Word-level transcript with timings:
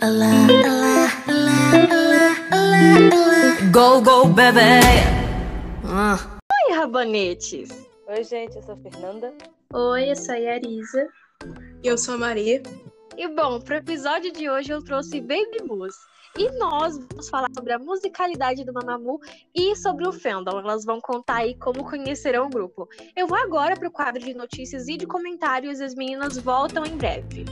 Olá, 0.00 0.24
olá, 0.48 1.06
olá, 1.28 1.60
olá, 1.92 2.32
olá, 2.50 3.12
olá. 3.12 3.70
Go, 3.70 4.00
go, 4.00 4.26
bebê. 4.26 4.80
Ah. 5.84 6.38
Oi, 6.50 6.74
rabanetes. 6.74 7.68
Oi, 8.08 8.24
gente, 8.24 8.56
eu 8.56 8.62
sou 8.62 8.74
a 8.74 8.76
Fernanda. 8.78 9.34
Oi, 9.72 10.10
eu 10.10 10.16
sou 10.16 10.34
a 10.34 10.38
Yarisa. 10.38 11.06
E 11.84 11.86
eu 11.86 11.98
sou 11.98 12.14
a 12.14 12.18
Maria. 12.18 12.62
E 13.18 13.28
bom, 13.28 13.60
para 13.60 13.74
o 13.74 13.78
episódio 13.78 14.32
de 14.32 14.48
hoje 14.48 14.72
eu 14.72 14.82
trouxe 14.82 15.20
Baby 15.20 15.62
Moose. 15.62 15.98
E 16.38 16.50
nós 16.58 16.96
vamos 16.96 17.28
falar 17.28 17.50
sobre 17.54 17.74
a 17.74 17.78
musicalidade 17.78 18.64
do 18.64 18.72
Mamamoo 18.72 19.20
e 19.54 19.76
sobre 19.76 20.08
o 20.08 20.12
fandom. 20.12 20.58
Elas 20.58 20.86
vão 20.86 21.02
contar 21.02 21.36
aí 21.36 21.54
como 21.54 21.84
conhecerão 21.84 22.46
o 22.46 22.50
grupo. 22.50 22.88
Eu 23.14 23.26
vou 23.26 23.36
agora 23.38 23.76
para 23.76 23.88
o 23.88 23.92
quadro 23.92 24.24
de 24.24 24.32
notícias 24.32 24.88
e 24.88 24.96
de 24.96 25.06
comentários 25.06 25.80
e 25.80 25.84
as 25.84 25.94
meninas 25.94 26.38
voltam 26.38 26.84
em 26.86 26.96
breve. 26.96 27.44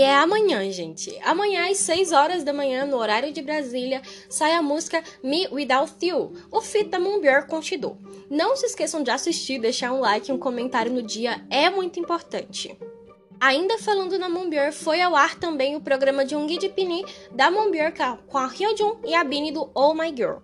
E 0.00 0.02
é 0.02 0.14
amanhã, 0.14 0.72
gente. 0.72 1.14
Amanhã, 1.22 1.70
às 1.70 1.76
6 1.76 2.10
horas 2.12 2.42
da 2.42 2.54
manhã, 2.54 2.86
no 2.86 2.96
horário 2.96 3.30
de 3.34 3.42
Brasília, 3.42 4.00
sai 4.30 4.54
a 4.54 4.62
música 4.62 5.04
Me 5.22 5.46
Without 5.52 5.92
You, 6.00 6.32
o 6.50 6.62
feat 6.62 6.88
da 6.88 6.98
Moonbear 6.98 7.46
com 7.46 7.60
Shido. 7.60 7.98
Não 8.30 8.56
se 8.56 8.64
esqueçam 8.64 9.02
de 9.02 9.10
assistir, 9.10 9.60
deixar 9.60 9.92
um 9.92 10.00
like 10.00 10.30
e 10.30 10.32
um 10.32 10.38
comentário 10.38 10.90
no 10.90 11.02
dia, 11.02 11.44
é 11.50 11.68
muito 11.68 12.00
importante. 12.00 12.74
Ainda 13.38 13.76
falando 13.76 14.18
na 14.18 14.30
Moonbear, 14.30 14.72
foi 14.72 15.02
ao 15.02 15.14
ar 15.14 15.38
também 15.38 15.76
o 15.76 15.82
programa 15.82 16.24
de 16.24 16.34
Ungi 16.34 16.56
de 16.56 16.70
Pini 16.70 17.04
da 17.30 17.50
Moonbear 17.50 17.92
com 18.26 18.38
a 18.38 18.46
Hyojun 18.46 19.00
e 19.04 19.14
a 19.14 19.22
Bini 19.22 19.52
do 19.52 19.70
Oh 19.74 19.92
My 19.92 20.08
Girl. 20.08 20.38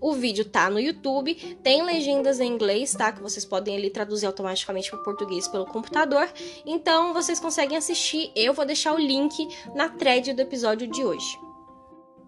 O 0.00 0.12
vídeo 0.12 0.44
tá 0.44 0.68
no 0.68 0.80
YouTube, 0.80 1.34
tem 1.62 1.82
legendas 1.82 2.40
em 2.40 2.52
inglês, 2.52 2.94
tá? 2.94 3.12
Que 3.12 3.22
vocês 3.22 3.44
podem 3.44 3.76
ali 3.76 3.90
traduzir 3.90 4.26
automaticamente 4.26 4.90
para 4.90 5.00
português 5.00 5.48
pelo 5.48 5.66
computador. 5.66 6.28
Então 6.66 7.12
vocês 7.12 7.38
conseguem 7.38 7.76
assistir. 7.76 8.30
Eu 8.34 8.52
vou 8.54 8.64
deixar 8.64 8.94
o 8.94 8.98
link 8.98 9.48
na 9.74 9.88
thread 9.88 10.32
do 10.32 10.40
episódio 10.40 10.86
de 10.86 11.04
hoje. 11.04 11.38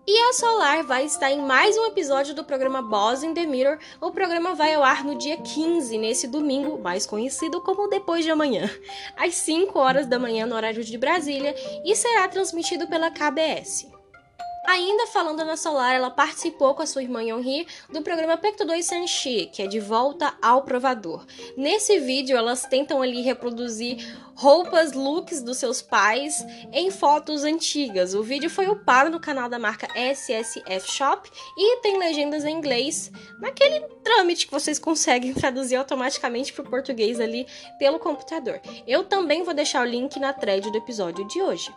E 0.06 0.18
a 0.28 0.34
Solar 0.34 0.84
vai 0.84 1.06
estar 1.06 1.30
em 1.30 1.40
mais 1.40 1.78
um 1.78 1.86
episódio 1.86 2.34
do 2.34 2.44
programa 2.44 2.82
Boss 2.82 3.22
in 3.22 3.32
the 3.32 3.46
Mirror. 3.46 3.78
O 4.02 4.10
programa 4.10 4.54
vai 4.54 4.74
ao 4.74 4.84
ar 4.84 5.02
no 5.02 5.14
dia 5.14 5.38
15, 5.38 5.96
nesse 5.96 6.28
domingo, 6.28 6.78
mais 6.78 7.06
conhecido 7.06 7.62
como 7.62 7.88
Depois 7.88 8.22
de 8.22 8.30
Amanhã, 8.30 8.70
às 9.16 9.34
5 9.36 9.78
horas 9.78 10.06
da 10.06 10.18
manhã 10.18 10.44
no 10.44 10.54
horário 10.54 10.84
de 10.84 10.98
Brasília, 10.98 11.54
e 11.86 11.96
será 11.96 12.28
transmitido 12.28 12.86
pela 12.86 13.10
KBS. 13.10 13.93
Ainda 14.66 15.06
falando 15.08 15.44
na 15.44 15.58
Solar, 15.58 15.94
ela 15.94 16.10
participou 16.10 16.74
com 16.74 16.82
a 16.82 16.86
sua 16.86 17.02
irmã 17.02 17.22
Yonhee 17.22 17.66
do 17.90 18.00
programa 18.00 18.38
Pecto 18.38 18.64
2 18.64 18.84
Sanshi, 18.84 19.50
que 19.52 19.62
é 19.62 19.66
de 19.66 19.78
volta 19.78 20.34
ao 20.40 20.62
provador. 20.62 21.26
Nesse 21.54 21.98
vídeo, 22.00 22.34
elas 22.34 22.64
tentam 22.64 23.02
ali 23.02 23.20
reproduzir 23.20 23.98
roupas, 24.34 24.92
looks 24.92 25.42
dos 25.42 25.58
seus 25.58 25.82
pais 25.82 26.44
em 26.72 26.90
fotos 26.90 27.44
antigas. 27.44 28.14
O 28.14 28.22
vídeo 28.22 28.48
foi 28.48 28.66
upado 28.66 29.10
no 29.10 29.20
canal 29.20 29.50
da 29.50 29.58
marca 29.58 29.86
SSF 29.94 30.90
Shop 30.90 31.30
e 31.56 31.76
tem 31.82 31.98
legendas 31.98 32.44
em 32.44 32.56
inglês 32.56 33.12
naquele 33.38 33.80
trâmite 34.02 34.46
que 34.46 34.52
vocês 34.52 34.78
conseguem 34.78 35.32
traduzir 35.34 35.76
automaticamente 35.76 36.54
para 36.54 36.64
o 36.64 36.70
português 36.70 37.20
ali 37.20 37.46
pelo 37.78 37.98
computador. 37.98 38.60
Eu 38.86 39.04
também 39.04 39.42
vou 39.42 39.52
deixar 39.52 39.82
o 39.82 39.88
link 39.88 40.18
na 40.18 40.32
thread 40.32 40.70
do 40.70 40.78
episódio 40.78 41.26
de 41.28 41.42
hoje. 41.42 41.70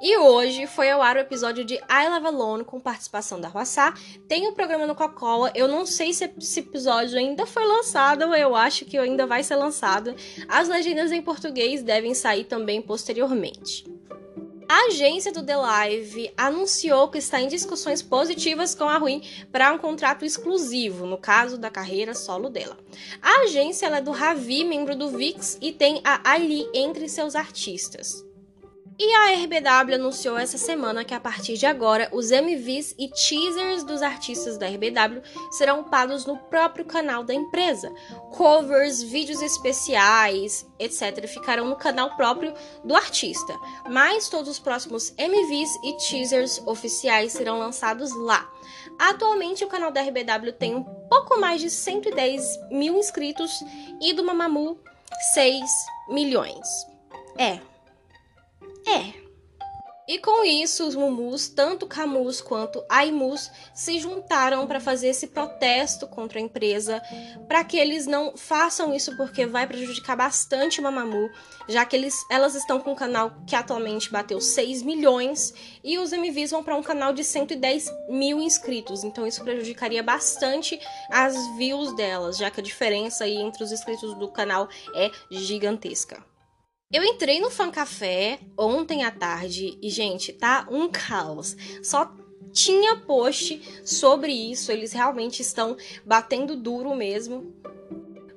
E 0.00 0.16
hoje 0.16 0.66
foi 0.66 0.90
ao 0.90 1.02
ar 1.02 1.16
o 1.16 1.20
episódio 1.20 1.64
de 1.64 1.74
I 1.74 2.08
Love 2.08 2.26
Alone 2.26 2.64
com 2.64 2.80
participação 2.80 3.40
da 3.40 3.48
Huassá. 3.48 3.94
Tem 4.28 4.48
o 4.48 4.52
programa 4.52 4.86
no 4.86 4.94
Coca-Cola. 4.94 5.52
Eu 5.54 5.68
não 5.68 5.84
sei 5.86 6.12
se 6.12 6.32
esse 6.38 6.60
episódio 6.60 7.18
ainda 7.18 7.46
foi 7.46 7.64
lançado, 7.64 8.22
eu 8.34 8.54
acho 8.56 8.84
que 8.84 8.98
ainda 8.98 9.26
vai 9.26 9.42
ser 9.42 9.56
lançado. 9.56 10.14
As 10.48 10.68
legendas 10.68 11.12
em 11.12 11.22
português 11.22 11.82
devem 11.82 12.14
sair 12.14 12.44
também 12.44 12.80
posteriormente. 12.80 13.84
A 14.68 14.86
agência 14.86 15.30
do 15.30 15.44
The 15.44 15.54
Live 15.54 16.32
anunciou 16.34 17.06
que 17.08 17.18
está 17.18 17.38
em 17.38 17.46
discussões 17.46 18.00
positivas 18.00 18.74
com 18.74 18.84
a 18.84 18.96
Ruim 18.96 19.22
para 19.52 19.70
um 19.70 19.76
contrato 19.76 20.24
exclusivo, 20.24 21.04
no 21.04 21.18
caso 21.18 21.58
da 21.58 21.70
carreira 21.70 22.14
solo 22.14 22.48
dela. 22.48 22.78
A 23.20 23.42
agência 23.42 23.86
é 23.86 24.00
do 24.00 24.12
Ravi, 24.12 24.64
membro 24.64 24.96
do 24.96 25.10
VIX, 25.10 25.58
e 25.60 25.72
tem 25.72 26.00
a 26.02 26.32
Ali 26.32 26.66
entre 26.72 27.06
seus 27.06 27.36
artistas. 27.36 28.24
E 28.98 29.14
a 29.14 29.32
RBW 29.34 29.94
anunciou 29.94 30.36
essa 30.36 30.58
semana 30.58 31.04
que 31.04 31.14
a 31.14 31.20
partir 31.20 31.56
de 31.56 31.66
agora 31.66 32.08
os 32.12 32.30
MVs 32.30 32.94
e 32.98 33.08
teasers 33.08 33.84
dos 33.84 34.02
artistas 34.02 34.58
da 34.58 34.66
RBW 34.66 35.22
serão 35.50 35.80
upados 35.80 36.26
no 36.26 36.36
próprio 36.36 36.84
canal 36.84 37.24
da 37.24 37.32
empresa. 37.32 37.92
Covers, 38.32 39.02
vídeos 39.02 39.40
especiais, 39.40 40.66
etc. 40.78 41.26
ficarão 41.26 41.66
no 41.66 41.76
canal 41.76 42.16
próprio 42.16 42.52
do 42.84 42.94
artista, 42.94 43.54
mas 43.90 44.28
todos 44.28 44.50
os 44.50 44.58
próximos 44.58 45.14
MVs 45.16 45.70
e 45.84 45.96
teasers 45.96 46.62
oficiais 46.66 47.32
serão 47.32 47.58
lançados 47.58 48.14
lá. 48.14 48.48
Atualmente 48.98 49.64
o 49.64 49.68
canal 49.68 49.90
da 49.90 50.02
RBW 50.02 50.52
tem 50.58 50.74
um 50.74 50.84
pouco 50.84 51.40
mais 51.40 51.60
de 51.60 51.70
110 51.70 52.70
mil 52.70 52.98
inscritos 52.98 53.62
e 54.00 54.12
do 54.12 54.24
Mamamoo 54.24 54.78
6 55.34 55.70
milhões. 56.08 56.66
É, 57.38 57.58
é. 58.86 59.22
E 60.06 60.18
com 60.18 60.44
isso, 60.44 60.84
os 60.86 60.96
Mumus, 60.96 61.48
tanto 61.48 61.86
Camus 61.86 62.40
quanto 62.40 62.84
Aimus, 62.88 63.50
se 63.72 64.00
juntaram 64.00 64.66
para 64.66 64.80
fazer 64.80 65.08
esse 65.08 65.28
protesto 65.28 66.08
contra 66.08 66.40
a 66.40 66.42
empresa, 66.42 67.00
para 67.46 67.62
que 67.62 67.76
eles 67.78 68.04
não 68.04 68.36
façam 68.36 68.92
isso 68.92 69.16
porque 69.16 69.46
vai 69.46 69.64
prejudicar 69.64 70.16
bastante 70.16 70.80
o 70.80 70.82
Mamamoo, 70.82 71.30
já 71.68 71.86
que 71.86 71.94
eles, 71.94 72.26
elas 72.28 72.56
estão 72.56 72.80
com 72.80 72.92
um 72.92 72.96
canal 72.96 73.32
que 73.46 73.54
atualmente 73.54 74.10
bateu 74.10 74.40
6 74.40 74.82
milhões 74.82 75.54
e 75.84 75.96
os 75.98 76.12
MVs 76.12 76.50
vão 76.50 76.64
para 76.64 76.76
um 76.76 76.82
canal 76.82 77.12
de 77.12 77.22
110 77.22 77.88
mil 78.08 78.40
inscritos, 78.40 79.04
então 79.04 79.24
isso 79.24 79.44
prejudicaria 79.44 80.02
bastante 80.02 80.80
as 81.10 81.36
views 81.56 81.94
delas, 81.94 82.36
já 82.36 82.50
que 82.50 82.60
a 82.60 82.64
diferença 82.64 83.22
aí 83.22 83.36
entre 83.36 83.62
os 83.62 83.70
inscritos 83.70 84.14
do 84.18 84.28
canal 84.28 84.68
é 84.96 85.12
gigantesca. 85.30 86.31
Eu 86.92 87.02
entrei 87.02 87.40
no 87.40 87.50
Fan 87.50 87.70
Café 87.70 88.38
ontem 88.56 89.02
à 89.02 89.10
tarde 89.10 89.78
e, 89.80 89.88
gente, 89.88 90.30
tá 90.30 90.66
um 90.70 90.90
caos. 90.90 91.56
Só 91.82 92.14
tinha 92.52 92.96
post 92.96 93.62
sobre 93.82 94.30
isso, 94.30 94.70
eles 94.70 94.92
realmente 94.92 95.40
estão 95.40 95.74
batendo 96.04 96.54
duro 96.54 96.94
mesmo. 96.94 97.50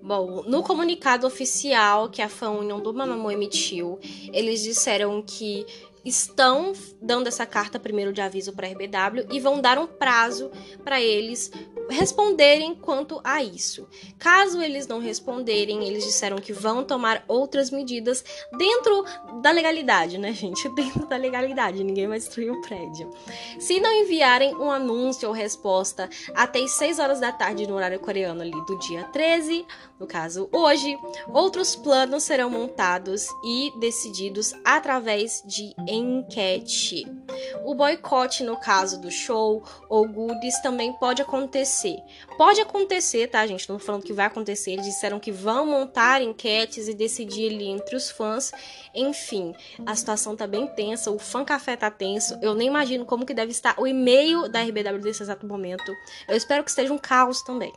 Bom, 0.01 0.43
no 0.47 0.63
comunicado 0.63 1.27
oficial 1.27 2.09
que 2.09 2.21
a 2.21 2.29
Fan 2.29 2.51
Union 2.51 2.79
do 2.79 2.93
Mamamoo 2.93 3.31
emitiu, 3.31 3.99
eles 4.31 4.61
disseram 4.61 5.21
que 5.21 5.65
estão 6.05 6.71
dando 7.01 7.27
essa 7.27 7.45
carta 7.45 7.79
primeiro 7.79 8.13
de 8.13 8.21
aviso 8.21 8.53
para 8.53 8.67
RBW 8.67 9.27
e 9.31 9.39
vão 9.39 9.59
dar 9.59 9.79
um 9.79 9.87
prazo 9.87 10.51
para 10.83 11.01
eles 11.01 11.51
responderem 11.89 12.75
quanto 12.75 13.19
a 13.23 13.43
isso. 13.43 13.87
Caso 14.17 14.61
eles 14.61 14.87
não 14.87 14.99
responderem, 14.99 15.87
eles 15.87 16.03
disseram 16.03 16.37
que 16.37 16.53
vão 16.53 16.83
tomar 16.83 17.23
outras 17.27 17.69
medidas 17.69 18.23
dentro 18.57 19.05
da 19.41 19.51
legalidade, 19.51 20.17
né, 20.17 20.33
gente? 20.33 20.67
Dentro 20.75 21.07
da 21.07 21.15
legalidade, 21.15 21.83
ninguém 21.83 22.07
vai 22.07 22.17
destruir 22.17 22.51
o 22.51 22.61
prédio. 22.61 23.09
Se 23.59 23.79
não 23.79 23.91
enviarem 23.93 24.55
um 24.55 24.69
anúncio 24.69 25.27
ou 25.27 25.33
resposta 25.33 26.09
até 26.33 26.59
as 26.59 26.71
6 26.71 26.99
horas 26.99 27.19
da 27.19 27.31
tarde 27.31 27.67
no 27.67 27.75
horário 27.75 27.99
coreano 27.99 28.41
ali 28.41 28.51
do 28.65 28.77
dia 28.79 29.03
13, 29.05 29.65
no 29.99 30.05
caso 30.05 30.49
hoje, 30.51 30.97
outros 31.29 31.75
planos 31.75 32.23
serão 32.23 32.49
montados 32.49 33.27
e 33.43 33.71
decididos 33.79 34.53
através 34.63 35.41
de 35.45 35.73
enquete. 35.87 37.05
O 37.63 37.73
boicote 37.73 38.43
no 38.43 38.57
caso 38.57 38.99
do 38.99 39.09
show 39.09 39.63
ou 39.89 40.07
goodies 40.07 40.59
também 40.61 40.93
pode 40.93 41.21
acontecer. 41.21 41.74
Pode 42.37 42.61
acontecer, 42.61 43.27
tá, 43.27 43.45
gente? 43.45 43.69
Não 43.69 43.79
falando 43.79 44.03
que 44.03 44.13
vai 44.13 44.25
acontecer. 44.25 44.71
Eles 44.71 44.85
disseram 44.85 45.19
que 45.19 45.31
vão 45.31 45.65
montar 45.65 46.21
enquetes 46.21 46.87
e 46.87 46.93
decidir 46.93 47.53
ali 47.53 47.67
entre 47.67 47.95
os 47.95 48.09
fãs. 48.09 48.51
Enfim, 48.93 49.53
a 49.85 49.95
situação 49.95 50.35
tá 50.35 50.47
bem 50.47 50.67
tensa. 50.67 51.11
O 51.11 51.19
fã 51.19 51.43
café 51.43 51.75
tá 51.75 51.91
tenso. 51.91 52.37
Eu 52.41 52.53
nem 52.53 52.67
imagino 52.67 53.05
como 53.05 53.25
que 53.25 53.33
deve 53.33 53.51
estar 53.51 53.75
o 53.79 53.87
e-mail 53.87 54.47
da 54.47 54.61
RBW 54.61 55.03
nesse 55.03 55.23
exato 55.23 55.45
momento. 55.45 55.91
Eu 56.27 56.35
espero 56.35 56.63
que 56.63 56.69
esteja 56.69 56.93
um 56.93 56.97
caos 56.97 57.41
também. 57.41 57.71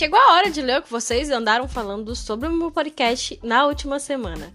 Chegou 0.00 0.18
a 0.18 0.32
hora 0.32 0.50
de 0.50 0.62
ler 0.62 0.78
o 0.78 0.82
que 0.82 0.90
vocês 0.90 1.28
andaram 1.28 1.68
falando 1.68 2.16
sobre 2.16 2.48
o 2.48 2.52
meu 2.52 2.70
podcast 2.70 3.38
na 3.42 3.66
última 3.66 3.98
semana. 3.98 4.50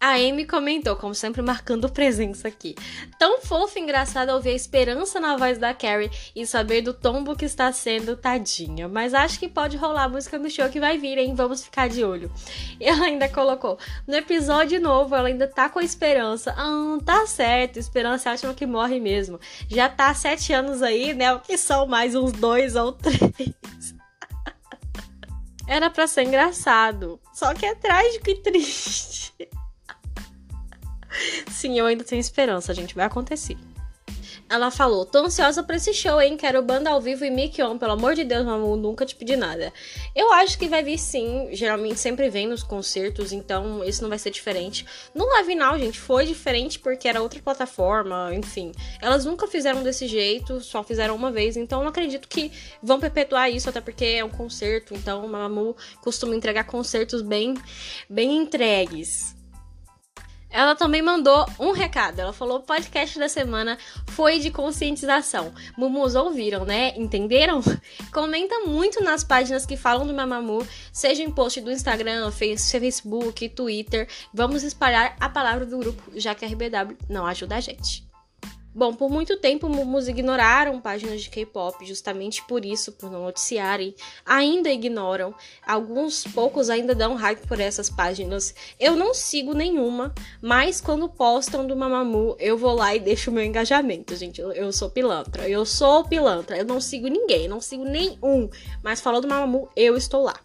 A 0.00 0.14
Amy 0.14 0.44
comentou, 0.44 0.96
como 0.96 1.14
sempre, 1.14 1.40
marcando 1.40 1.88
presença 1.88 2.48
aqui. 2.48 2.74
Tão 3.16 3.40
fofo 3.42 3.78
e 3.78 3.80
engraçado 3.80 4.30
ouvir 4.30 4.48
a 4.48 4.54
esperança 4.54 5.20
na 5.20 5.36
voz 5.36 5.56
da 5.56 5.72
Carrie 5.72 6.10
e 6.34 6.44
saber 6.44 6.82
do 6.82 6.92
tombo 6.92 7.36
que 7.36 7.44
está 7.44 7.70
sendo 7.70 8.16
tadinha. 8.16 8.88
Mas 8.88 9.14
acho 9.14 9.38
que 9.38 9.48
pode 9.48 9.76
rolar 9.76 10.02
a 10.02 10.08
música 10.08 10.36
do 10.36 10.50
show 10.50 10.68
que 10.68 10.80
vai 10.80 10.98
vir, 10.98 11.16
hein? 11.16 11.32
Vamos 11.32 11.62
ficar 11.62 11.88
de 11.88 12.02
olho. 12.02 12.28
E 12.80 12.86
ela 12.90 13.04
ainda 13.04 13.28
colocou: 13.28 13.78
no 14.04 14.16
episódio 14.16 14.80
novo, 14.80 15.14
ela 15.14 15.28
ainda 15.28 15.46
tá 15.46 15.68
com 15.68 15.78
a 15.78 15.84
esperança. 15.84 16.52
Ah, 16.58 16.98
tá 17.04 17.24
certo, 17.24 17.78
esperança 17.78 18.30
é 18.30 18.48
a 18.48 18.54
que 18.54 18.66
morre 18.66 18.98
mesmo. 18.98 19.38
Já 19.68 19.88
tá 19.88 20.08
há 20.10 20.14
sete 20.14 20.52
anos 20.52 20.82
aí, 20.82 21.14
né? 21.14 21.32
O 21.34 21.38
que 21.38 21.56
são 21.56 21.86
mais 21.86 22.16
uns 22.16 22.32
dois 22.32 22.74
ou 22.74 22.90
três. 22.98 23.99
Era 25.70 25.88
pra 25.88 26.08
ser 26.08 26.24
engraçado. 26.24 27.20
Só 27.32 27.54
que 27.54 27.64
é 27.64 27.76
trágico 27.76 28.28
e 28.28 28.42
triste. 28.42 29.32
Sim, 31.48 31.78
eu 31.78 31.86
ainda 31.86 32.02
tenho 32.02 32.18
esperança, 32.18 32.74
gente. 32.74 32.92
Vai 32.92 33.06
acontecer. 33.06 33.56
Ela 34.50 34.68
falou: 34.72 35.06
Tô 35.06 35.18
ansiosa 35.18 35.62
pra 35.62 35.76
esse 35.76 35.94
show, 35.94 36.20
hein? 36.20 36.36
Quero 36.36 36.60
banda 36.60 36.90
ao 36.90 37.00
vivo 37.00 37.24
e 37.24 37.30
mic 37.30 37.62
on. 37.62 37.78
Pelo 37.78 37.92
amor 37.92 38.16
de 38.16 38.24
Deus, 38.24 38.44
Mamu, 38.44 38.76
nunca 38.76 39.06
te 39.06 39.14
pedi 39.14 39.36
nada. 39.36 39.72
Eu 40.12 40.32
acho 40.32 40.58
que 40.58 40.68
vai 40.68 40.82
vir 40.82 40.98
sim. 40.98 41.48
Geralmente 41.52 42.00
sempre 42.00 42.28
vem 42.28 42.48
nos 42.48 42.64
concertos, 42.64 43.30
então 43.30 43.84
isso 43.84 44.02
não 44.02 44.08
vai 44.08 44.18
ser 44.18 44.30
diferente. 44.32 44.84
No 45.14 45.24
Live 45.24 45.54
Now, 45.54 45.78
gente, 45.78 46.00
foi 46.00 46.26
diferente 46.26 46.80
porque 46.80 47.06
era 47.06 47.22
outra 47.22 47.40
plataforma, 47.40 48.34
enfim. 48.34 48.72
Elas 49.00 49.24
nunca 49.24 49.46
fizeram 49.46 49.84
desse 49.84 50.08
jeito, 50.08 50.60
só 50.60 50.82
fizeram 50.82 51.14
uma 51.14 51.30
vez, 51.30 51.56
então 51.56 51.82
não 51.82 51.88
acredito 51.88 52.26
que 52.26 52.50
vão 52.82 52.98
perpetuar 52.98 53.48
isso, 53.52 53.68
até 53.68 53.80
porque 53.80 54.04
é 54.04 54.24
um 54.24 54.30
concerto. 54.30 54.94
Então, 54.94 55.28
Mamu 55.28 55.76
costuma 56.02 56.34
entregar 56.34 56.64
concertos 56.64 57.22
bem, 57.22 57.54
bem 58.08 58.36
entregues. 58.36 59.38
Ela 60.50 60.74
também 60.74 61.00
mandou 61.00 61.46
um 61.58 61.70
recado. 61.70 62.18
Ela 62.18 62.32
falou: 62.32 62.58
o 62.58 62.62
podcast 62.62 63.18
da 63.18 63.28
semana 63.28 63.78
foi 64.08 64.38
de 64.40 64.50
conscientização. 64.50 65.52
Mumus 65.76 66.14
ouviram, 66.14 66.64
né? 66.64 66.92
Entenderam? 66.96 67.60
Comenta 68.12 68.60
muito 68.66 69.02
nas 69.02 69.22
páginas 69.22 69.64
que 69.64 69.76
falam 69.76 70.06
do 70.06 70.12
Mamamu, 70.12 70.66
seja 70.92 71.22
em 71.22 71.30
post 71.30 71.60
do 71.60 71.70
Instagram, 71.70 72.30
Facebook, 72.30 73.48
Twitter. 73.50 74.08
Vamos 74.34 74.62
espalhar 74.62 75.16
a 75.20 75.28
palavra 75.28 75.64
do 75.64 75.78
grupo, 75.78 76.02
já 76.16 76.34
que 76.34 76.44
a 76.44 76.48
RBW 76.48 76.96
não 77.08 77.26
ajuda 77.26 77.56
a 77.56 77.60
gente. 77.60 78.09
Bom, 78.72 78.94
por 78.94 79.10
muito 79.10 79.36
tempo 79.36 79.68
Mumus 79.68 80.06
ignoraram 80.06 80.80
páginas 80.80 81.22
de 81.22 81.28
K-pop, 81.28 81.84
justamente 81.84 82.42
por 82.46 82.64
isso, 82.64 82.92
por 82.92 83.10
não 83.10 83.24
noticiarem. 83.24 83.94
Ainda 84.24 84.70
ignoram. 84.70 85.34
Alguns 85.66 86.22
poucos 86.22 86.70
ainda 86.70 86.94
dão 86.94 87.16
hype 87.16 87.46
por 87.48 87.58
essas 87.58 87.90
páginas. 87.90 88.54
Eu 88.78 88.94
não 88.94 89.12
sigo 89.12 89.54
nenhuma, 89.54 90.14
mas 90.40 90.80
quando 90.80 91.08
postam 91.08 91.66
do 91.66 91.76
Mamamoo, 91.76 92.36
eu 92.38 92.56
vou 92.56 92.74
lá 92.76 92.94
e 92.94 93.00
deixo 93.00 93.30
o 93.30 93.34
meu 93.34 93.44
engajamento, 93.44 94.14
gente. 94.14 94.40
Eu, 94.40 94.52
eu 94.52 94.72
sou 94.72 94.88
pilantra. 94.88 95.48
Eu 95.48 95.66
sou 95.66 96.04
pilantra. 96.04 96.56
Eu 96.56 96.64
não 96.64 96.80
sigo 96.80 97.08
ninguém, 97.08 97.48
não 97.48 97.60
sigo 97.60 97.84
nenhum. 97.84 98.48
Mas 98.84 99.00
falou 99.00 99.20
do 99.20 99.26
Mamamoo, 99.26 99.68
eu 99.74 99.96
estou 99.96 100.22
lá. 100.22 100.38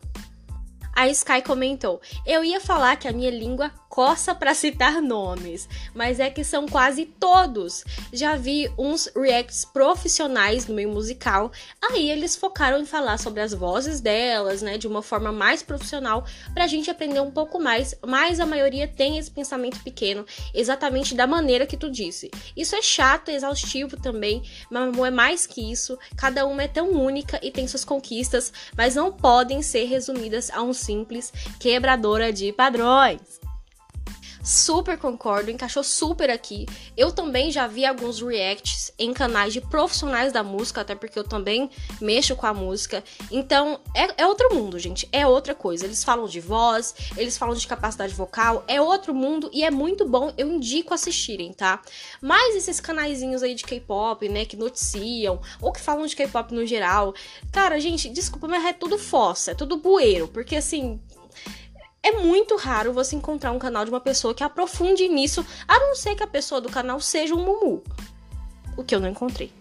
A 0.95 1.09
Sky 1.09 1.41
comentou: 1.41 2.01
Eu 2.25 2.41
ia 2.41 2.61
falar 2.61 2.95
que 2.95 3.05
a 3.05 3.11
minha 3.11 3.29
língua 3.29 3.69
coça 3.95 4.35
para 4.35 4.53
citar 4.53 5.01
nomes, 5.01 5.69
mas 5.93 6.19
é 6.19 6.29
que 6.29 6.43
são 6.43 6.67
quase 6.67 7.05
todos. 7.05 7.83
Já 8.11 8.35
vi 8.35 8.69
uns 8.77 9.09
reacts 9.15 9.63
profissionais 9.63 10.67
no 10.67 10.75
meio 10.75 10.89
musical, 10.89 11.49
aí 11.81 12.09
eles 12.09 12.35
focaram 12.35 12.79
em 12.79 12.85
falar 12.85 13.17
sobre 13.17 13.39
as 13.39 13.53
vozes 13.53 14.01
delas, 14.01 14.61
né, 14.61 14.77
de 14.77 14.85
uma 14.85 15.01
forma 15.01 15.31
mais 15.31 15.63
profissional, 15.63 16.25
pra 16.53 16.67
gente 16.67 16.91
aprender 16.91 17.21
um 17.21 17.31
pouco 17.31 17.57
mais, 17.57 17.95
mas 18.05 18.41
a 18.41 18.45
maioria 18.45 18.85
tem 18.85 19.17
esse 19.17 19.31
pensamento 19.31 19.81
pequeno, 19.81 20.25
exatamente 20.53 21.15
da 21.15 21.25
maneira 21.25 21.65
que 21.65 21.77
tu 21.77 21.89
disse. 21.89 22.29
Isso 22.55 22.75
é 22.75 22.81
chato, 22.81 23.29
exaustivo 23.29 23.95
também, 23.95 24.43
mas 24.69 24.97
é 24.97 25.11
mais 25.11 25.47
que 25.47 25.71
isso, 25.71 25.97
cada 26.17 26.45
uma 26.45 26.63
é 26.63 26.67
tão 26.67 26.89
única 26.89 27.39
e 27.41 27.49
tem 27.49 27.65
suas 27.65 27.85
conquistas, 27.85 28.51
mas 28.75 28.95
não 28.95 29.09
podem 29.09 29.61
ser 29.61 29.85
resumidas 29.85 30.49
a 30.49 30.61
um 30.61 30.73
simples 30.85 31.33
quebradora 31.59 32.31
de 32.31 32.53
padrões. 32.53 33.44
Super 34.45 34.95
concordo, 34.99 35.49
encaixou 35.49 35.83
super 35.83 36.29
aqui. 36.29 36.67
Eu 36.95 37.11
também 37.11 37.49
já 37.49 37.65
vi 37.65 37.83
alguns 37.83 38.21
reacts 38.21 38.91
em 38.99 39.11
canais 39.11 39.51
de 39.51 39.59
profissionais 39.59 40.31
da 40.31 40.43
música, 40.43 40.81
até 40.81 40.93
porque 40.93 41.17
eu 41.17 41.23
também 41.23 41.67
mexo 41.99 42.35
com 42.35 42.45
a 42.45 42.53
música. 42.53 43.03
Então, 43.31 43.79
é, 43.95 44.21
é, 44.21 44.27
outro 44.27 44.53
mundo, 44.53 44.77
gente. 44.77 45.09
É 45.11 45.25
outra 45.25 45.55
coisa. 45.55 45.85
Eles 45.85 46.03
falam 46.03 46.27
de 46.27 46.39
voz, 46.39 46.93
eles 47.17 47.39
falam 47.39 47.55
de 47.55 47.65
capacidade 47.65 48.13
vocal, 48.13 48.63
é 48.67 48.79
outro 48.79 49.15
mundo 49.15 49.49
e 49.51 49.63
é 49.63 49.71
muito 49.71 50.07
bom. 50.07 50.31
Eu 50.37 50.51
indico 50.51 50.93
assistirem, 50.93 51.51
tá? 51.51 51.81
Mas 52.21 52.55
esses 52.55 52.79
canaizinhos 52.79 53.41
aí 53.41 53.55
de 53.55 53.63
K-pop, 53.63 54.29
né, 54.29 54.45
que 54.45 54.55
noticiam, 54.55 55.41
ou 55.59 55.71
que 55.71 55.81
falam 55.81 56.05
de 56.05 56.15
K-pop 56.15 56.53
no 56.53 56.67
geral, 56.67 57.15
cara, 57.51 57.79
gente, 57.79 58.09
desculpa, 58.09 58.47
mas 58.47 58.63
é 58.63 58.73
tudo 58.73 58.99
fossa, 58.99 59.51
é 59.51 59.55
tudo 59.55 59.77
bueiro, 59.77 60.27
porque 60.27 60.55
assim 60.55 61.01
é 62.05 62.11
muito 62.11 62.55
raro 62.55 62.93
você 62.93 63.15
encontrar 63.15 63.51
um 63.51 63.57
canal 63.57 63.83
de 63.83 63.89
uma 63.89 63.99
pessoa 63.99 64.33
que 64.33 64.43
aprofunde 64.43 65.07
nisso, 65.07 65.43
a 65.67 65.79
não 65.79 65.95
ser 65.95 66.15
que 66.15 66.23
a 66.23 66.27
pessoa 66.27 66.61
do 66.61 66.69
canal 66.69 67.01
seja 67.01 67.33
um 67.33 67.43
mumu. 67.43 67.83
O 68.77 68.83
que 68.83 68.93
eu 68.93 68.99
não 68.99 69.09
encontrei. 69.09 69.51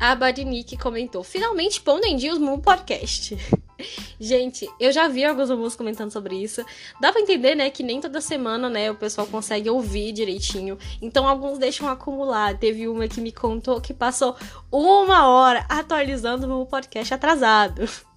A 0.00 0.14
Badnick 0.14 0.76
comentou: 0.78 1.22
finalmente 1.22 1.80
pondo 1.80 2.06
em 2.06 2.16
dia 2.16 2.32
os 2.32 2.38
Mumu 2.38 2.62
Podcast. 2.62 3.36
Gente, 4.18 4.68
eu 4.78 4.92
já 4.92 5.08
vi 5.08 5.24
alguns 5.24 5.50
mumus 5.50 5.76
comentando 5.76 6.10
sobre 6.10 6.36
isso. 6.36 6.64
Dá 7.00 7.12
pra 7.12 7.20
entender, 7.20 7.54
né, 7.54 7.68
que 7.68 7.82
nem 7.82 8.00
toda 8.00 8.20
semana, 8.20 8.70
né, 8.70 8.90
o 8.90 8.94
pessoal 8.94 9.26
consegue 9.26 9.68
ouvir 9.68 10.12
direitinho. 10.12 10.78
Então 11.00 11.26
alguns 11.26 11.58
deixam 11.58 11.88
acumular. 11.88 12.56
Teve 12.56 12.88
uma 12.88 13.08
que 13.08 13.20
me 13.20 13.32
contou 13.32 13.80
que 13.80 13.92
passou 13.92 14.36
uma 14.70 15.28
hora 15.28 15.66
atualizando 15.68 16.46
o 16.46 16.48
Mumu 16.48 16.66
Podcast 16.66 17.12
atrasado. 17.12 17.82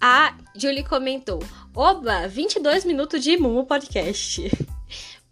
A 0.00 0.34
Julie 0.56 0.82
comentou: 0.82 1.40
Oba, 1.74 2.26
22 2.26 2.84
minutos 2.84 3.22
de 3.22 3.36
Mumu 3.36 3.64
Podcast. 3.66 4.50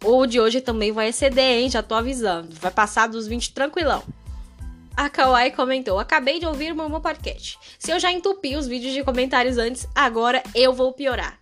O 0.01 0.25
de 0.25 0.39
hoje 0.39 0.61
também 0.61 0.93
vai 0.93 1.09
exceder, 1.09 1.59
hein? 1.59 1.69
Já 1.69 1.83
tô 1.83 1.93
avisando. 1.93 2.55
Vai 2.55 2.71
passar 2.71 3.07
dos 3.09 3.27
20 3.27 3.53
tranquilão. 3.53 4.01
A 4.95 5.09
Kawaii 5.09 5.51
comentou: 5.51 5.99
Acabei 5.99 6.39
de 6.39 6.45
ouvir 6.45 6.71
o 6.71 6.75
Mumu 6.75 7.01
Podcast. 7.01 7.57
Se 7.77 7.91
eu 7.91 7.99
já 7.99 8.09
entupi 8.09 8.55
os 8.55 8.65
vídeos 8.65 8.93
de 8.93 9.03
comentários 9.03 9.57
antes, 9.57 9.87
agora 9.93 10.41
eu 10.55 10.71
vou 10.71 10.93
piorar. 10.93 11.38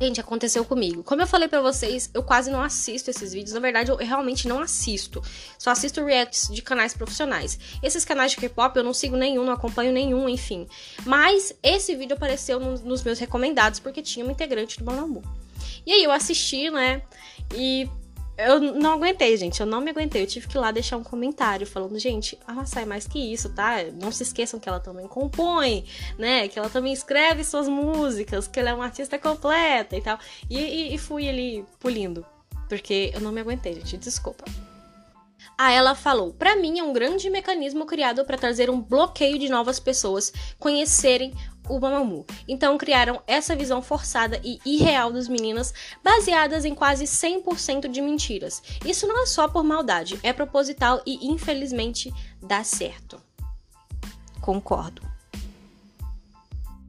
Gente, 0.00 0.20
aconteceu 0.20 0.64
comigo. 0.64 1.02
Como 1.02 1.20
eu 1.20 1.26
falei 1.26 1.48
para 1.48 1.60
vocês, 1.60 2.08
eu 2.14 2.22
quase 2.22 2.50
não 2.50 2.62
assisto 2.62 3.10
esses 3.10 3.32
vídeos. 3.32 3.52
Na 3.52 3.58
verdade, 3.58 3.90
eu 3.90 3.96
realmente 3.96 4.46
não 4.46 4.60
assisto. 4.60 5.20
Só 5.58 5.70
assisto 5.70 6.04
reacts 6.04 6.48
de 6.48 6.62
canais 6.62 6.94
profissionais. 6.94 7.58
Esses 7.82 8.04
canais 8.04 8.30
de 8.30 8.36
K-pop 8.36 8.76
eu 8.76 8.84
não 8.84 8.94
sigo 8.94 9.16
nenhum, 9.16 9.44
não 9.44 9.52
acompanho 9.52 9.92
nenhum, 9.92 10.28
enfim. 10.28 10.68
Mas 11.04 11.52
esse 11.62 11.96
vídeo 11.96 12.14
apareceu 12.14 12.60
nos 12.60 13.02
meus 13.02 13.18
recomendados 13.18 13.80
porque 13.80 14.00
tinha 14.00 14.24
uma 14.24 14.32
integrante 14.32 14.78
do 14.78 14.84
Bonamu. 14.84 15.22
E 15.84 15.92
aí 15.92 16.04
eu 16.04 16.12
assisti, 16.12 16.70
né? 16.70 17.02
E 17.52 17.88
eu 18.38 18.60
não 18.60 18.92
aguentei, 18.92 19.36
gente. 19.36 19.60
Eu 19.60 19.66
não 19.66 19.80
me 19.80 19.90
aguentei. 19.90 20.22
Eu 20.22 20.26
tive 20.26 20.46
que 20.46 20.56
ir 20.56 20.60
lá 20.60 20.70
deixar 20.70 20.96
um 20.96 21.02
comentário 21.02 21.66
falando, 21.66 21.98
gente, 21.98 22.38
ela 22.46 22.64
sai 22.64 22.84
mais 22.84 23.06
que 23.06 23.18
isso, 23.18 23.48
tá? 23.50 23.78
Não 24.00 24.12
se 24.12 24.22
esqueçam 24.22 24.60
que 24.60 24.68
ela 24.68 24.78
também 24.78 25.08
compõe, 25.08 25.84
né? 26.16 26.46
Que 26.46 26.58
ela 26.58 26.70
também 26.70 26.92
escreve 26.92 27.42
suas 27.42 27.68
músicas, 27.68 28.46
que 28.46 28.60
ela 28.60 28.70
é 28.70 28.74
uma 28.74 28.84
artista 28.84 29.18
completa 29.18 29.96
e 29.96 30.00
tal. 30.00 30.18
E, 30.48 30.56
e, 30.56 30.94
e 30.94 30.98
fui 30.98 31.28
ali 31.28 31.64
pulindo. 31.80 32.24
Porque 32.68 33.10
eu 33.12 33.20
não 33.20 33.32
me 33.32 33.40
aguentei, 33.40 33.74
gente. 33.74 33.96
Desculpa. 33.96 34.44
A 35.58 35.72
ela 35.72 35.96
falou: 35.96 36.32
"Para 36.32 36.54
mim 36.54 36.78
é 36.78 36.84
um 36.84 36.92
grande 36.92 37.28
mecanismo 37.28 37.84
criado 37.84 38.24
para 38.24 38.38
trazer 38.38 38.70
um 38.70 38.80
bloqueio 38.80 39.40
de 39.40 39.48
novas 39.48 39.80
pessoas 39.80 40.32
conhecerem 40.56 41.34
o 41.68 41.80
Mamamoo. 41.80 42.24
Então 42.46 42.78
criaram 42.78 43.20
essa 43.26 43.56
visão 43.56 43.82
forçada 43.82 44.40
e 44.44 44.60
irreal 44.64 45.12
das 45.12 45.26
meninas, 45.26 45.74
baseadas 46.02 46.64
em 46.64 46.76
quase 46.76 47.04
100% 47.04 47.88
de 47.88 48.00
mentiras. 48.00 48.62
Isso 48.84 49.06
não 49.08 49.20
é 49.20 49.26
só 49.26 49.48
por 49.48 49.64
maldade, 49.64 50.18
é 50.22 50.32
proposital 50.32 51.02
e 51.04 51.26
infelizmente 51.28 52.12
dá 52.40 52.62
certo. 52.62 53.20
Concordo. 54.40 55.17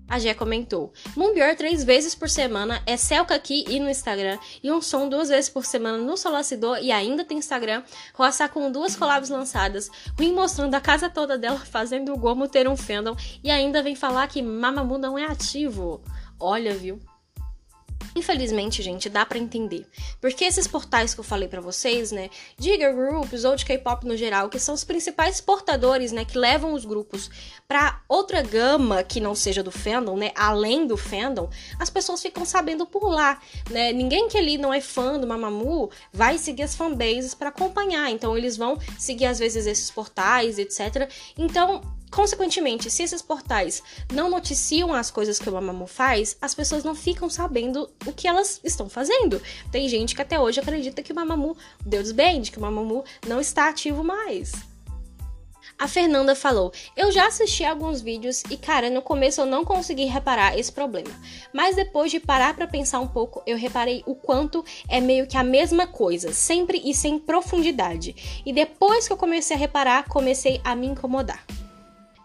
A 0.09 0.17
Gé 0.17 0.33
comentou: 0.33 0.91
Mumbior 1.15 1.55
três 1.55 1.83
vezes 1.83 2.15
por 2.15 2.29
semana 2.29 2.81
é 2.85 2.97
Selca 2.97 3.35
aqui 3.35 3.63
e 3.69 3.79
no 3.79 3.89
Instagram, 3.89 4.39
e 4.63 4.71
um 4.71 4.81
som 4.81 5.07
duas 5.07 5.29
vezes 5.29 5.49
por 5.49 5.65
semana 5.65 5.97
no 5.97 6.17
Solacidor 6.17 6.79
e 6.81 6.91
ainda 6.91 7.23
tem 7.23 7.37
Instagram. 7.37 7.83
Roçar 8.13 8.49
com 8.49 8.71
duas 8.71 8.95
collabs 8.95 9.29
lançadas, 9.29 9.89
Ruim 10.17 10.33
mostrando 10.33 10.73
a 10.75 10.81
casa 10.81 11.09
toda 11.09 11.37
dela 11.37 11.59
fazendo 11.71 12.13
o 12.13 12.17
Gomo 12.17 12.47
ter 12.47 12.67
um 12.67 12.75
fandom 12.75 13.15
e 13.43 13.51
ainda 13.51 13.83
vem 13.83 13.95
falar 13.95 14.27
que 14.27 14.41
Mamamoo 14.41 14.97
não 14.97 15.17
é 15.17 15.25
ativo. 15.25 16.01
Olha, 16.39 16.73
viu? 16.73 16.99
Infelizmente, 18.15 18.81
gente, 18.81 19.09
dá 19.09 19.25
para 19.25 19.37
entender. 19.37 19.85
Porque 20.19 20.43
esses 20.43 20.67
portais 20.67 21.13
que 21.13 21.19
eu 21.19 21.23
falei 21.23 21.47
para 21.47 21.61
vocês, 21.61 22.11
né, 22.11 22.29
de 22.57 22.75
groups 22.77 23.43
ou 23.43 23.55
de 23.55 23.65
K-pop 23.65 24.05
no 24.05 24.17
geral, 24.17 24.49
que 24.49 24.59
são 24.59 24.73
os 24.73 24.83
principais 24.83 25.39
portadores, 25.39 26.11
né, 26.11 26.25
que 26.25 26.37
levam 26.37 26.73
os 26.73 26.85
grupos 26.85 27.29
para 27.67 28.01
outra 28.07 28.41
gama 28.41 29.03
que 29.03 29.19
não 29.19 29.35
seja 29.35 29.61
do 29.63 29.71
fandom, 29.71 30.17
né, 30.17 30.31
além 30.35 30.87
do 30.87 30.97
fandom, 30.97 31.49
as 31.79 31.89
pessoas 31.89 32.21
ficam 32.21 32.45
sabendo 32.45 32.85
por 32.85 33.09
lá, 33.09 33.39
né? 33.69 33.93
Ninguém 33.93 34.27
que 34.27 34.37
ali 34.37 34.57
não 34.57 34.73
é 34.73 34.81
fã 34.81 35.19
do 35.19 35.27
Mamamoo 35.27 35.89
vai 36.11 36.37
seguir 36.37 36.63
as 36.63 36.75
fanbases 36.75 37.33
para 37.33 37.49
acompanhar. 37.49 38.09
Então 38.11 38.37
eles 38.37 38.57
vão 38.57 38.77
seguir 38.97 39.25
às 39.25 39.39
vezes 39.39 39.65
esses 39.65 39.91
portais, 39.91 40.57
etc. 40.57 41.09
Então, 41.37 41.81
Consequentemente, 42.11 42.89
se 42.89 43.03
esses 43.03 43.21
portais 43.21 43.83
não 44.11 44.29
noticiam 44.29 44.93
as 44.93 45.11
coisas 45.11 45.37
que 45.37 45.49
o 45.49 45.53
Mamamoo 45.53 45.87
faz, 45.87 46.37
as 46.41 46.55
pessoas 46.55 46.83
não 46.83 46.95
ficam 46.95 47.29
sabendo 47.29 47.89
o 48.05 48.11
que 48.11 48.27
elas 48.27 48.59
estão 48.63 48.89
fazendo. 48.89 49.41
Tem 49.71 49.87
gente 49.87 50.15
que 50.15 50.21
até 50.21 50.39
hoje 50.39 50.59
acredita 50.59 51.03
que 51.03 51.11
o 51.11 51.15
Mamamoo 51.15 51.55
deu 51.85 52.01
desband, 52.01 52.43
que 52.51 52.57
o 52.57 52.61
Mamamoo 52.61 53.03
não 53.27 53.39
está 53.39 53.69
ativo 53.69 54.03
mais. 54.03 54.51
A 55.79 55.87
Fernanda 55.87 56.35
falou: 56.35 56.73
Eu 56.97 57.09
já 57.09 57.27
assisti 57.27 57.63
alguns 57.63 58.01
vídeos 58.01 58.43
e, 58.49 58.57
cara, 58.57 58.89
no 58.89 59.01
começo 59.01 59.39
eu 59.39 59.45
não 59.45 59.63
consegui 59.63 60.03
reparar 60.03 60.57
esse 60.57 60.69
problema. 60.69 61.09
Mas 61.53 61.77
depois 61.77 62.11
de 62.11 62.19
parar 62.19 62.53
para 62.53 62.67
pensar 62.67 62.99
um 62.99 63.07
pouco, 63.07 63.41
eu 63.47 63.55
reparei 63.55 64.03
o 64.05 64.13
quanto 64.13 64.65
é 64.89 64.99
meio 64.99 65.25
que 65.25 65.37
a 65.37 65.43
mesma 65.43 65.87
coisa, 65.87 66.33
sempre 66.33 66.81
e 66.83 66.93
sem 66.93 67.17
profundidade. 67.17 68.41
E 68.45 68.51
depois 68.51 69.07
que 69.07 69.13
eu 69.13 69.17
comecei 69.17 69.55
a 69.55 69.59
reparar, 69.59 70.09
comecei 70.09 70.59
a 70.65 70.75
me 70.75 70.87
incomodar. 70.87 71.45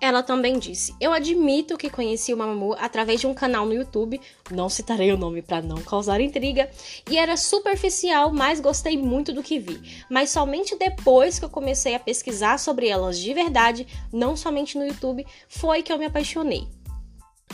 Ela 0.05 0.23
também 0.23 0.59
disse: 0.59 0.95
Eu 1.01 1.15
admito 1.15 1.79
que 1.79 1.89
conheci 1.89 2.35
o 2.35 2.37
Mamamoo 2.37 2.77
através 2.79 3.21
de 3.23 3.27
um 3.27 3.33
canal 3.33 3.65
no 3.65 3.73
YouTube, 3.73 4.21
não 4.51 4.69
citarei 4.69 5.11
o 5.11 5.17
nome 5.17 5.41
para 5.41 5.63
não 5.63 5.79
causar 5.79 6.21
intriga, 6.21 6.71
e 7.11 7.17
era 7.17 7.39
superficial, 7.39 8.31
mas 8.31 8.61
gostei 8.61 8.99
muito 8.99 9.33
do 9.33 9.43
que 9.43 9.59
vi. 9.59 10.05
Mas 10.11 10.29
somente 10.29 10.77
depois 10.77 11.39
que 11.39 11.47
eu 11.47 11.49
comecei 11.49 11.95
a 11.95 11.99
pesquisar 11.99 12.59
sobre 12.59 12.87
elas 12.87 13.19
de 13.19 13.33
verdade, 13.33 13.87
não 14.13 14.37
somente 14.37 14.77
no 14.77 14.87
YouTube, 14.87 15.27
foi 15.49 15.83
que 15.83 15.91
eu 15.91 15.97
me 15.97 16.05
apaixonei. 16.05 16.69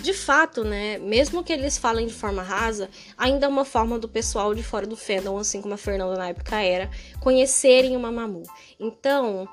De 0.00 0.12
fato, 0.12 0.64
né, 0.64 0.98
mesmo 0.98 1.44
que 1.44 1.52
eles 1.52 1.78
falem 1.78 2.08
de 2.08 2.12
forma 2.12 2.42
rasa, 2.42 2.90
ainda 3.16 3.46
é 3.46 3.48
uma 3.48 3.64
forma 3.64 3.96
do 3.96 4.08
pessoal 4.08 4.56
de 4.56 4.62
fora 4.64 4.88
do 4.88 4.96
fandom, 4.96 5.38
assim 5.38 5.62
como 5.62 5.74
a 5.74 5.76
Fernanda 5.76 6.16
na 6.16 6.30
época 6.30 6.60
era, 6.60 6.90
conhecerem 7.20 7.96
o 7.96 8.00
Mamamoo. 8.00 8.42
Então, 8.80 9.48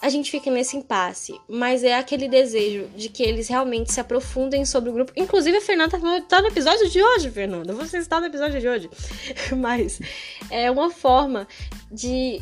a 0.00 0.08
gente 0.08 0.30
fica 0.30 0.50
nesse 0.50 0.76
impasse, 0.76 1.40
mas 1.48 1.82
é 1.82 1.94
aquele 1.94 2.28
desejo 2.28 2.88
de 2.96 3.08
que 3.08 3.22
eles 3.22 3.48
realmente 3.48 3.92
se 3.92 4.00
aprofundem 4.00 4.64
sobre 4.64 4.90
o 4.90 4.92
grupo. 4.92 5.12
Inclusive, 5.16 5.56
a 5.56 5.60
Fernanda 5.60 5.98
tá 6.28 6.40
no 6.40 6.48
episódio 6.48 6.88
de 6.88 7.02
hoje, 7.02 7.30
Fernanda. 7.30 7.72
Você 7.72 7.98
está 7.98 8.20
no 8.20 8.26
episódio 8.26 8.60
de 8.60 8.68
hoje. 8.68 8.90
mas 9.58 10.00
é 10.50 10.70
uma 10.70 10.90
forma 10.90 11.48
de 11.90 12.40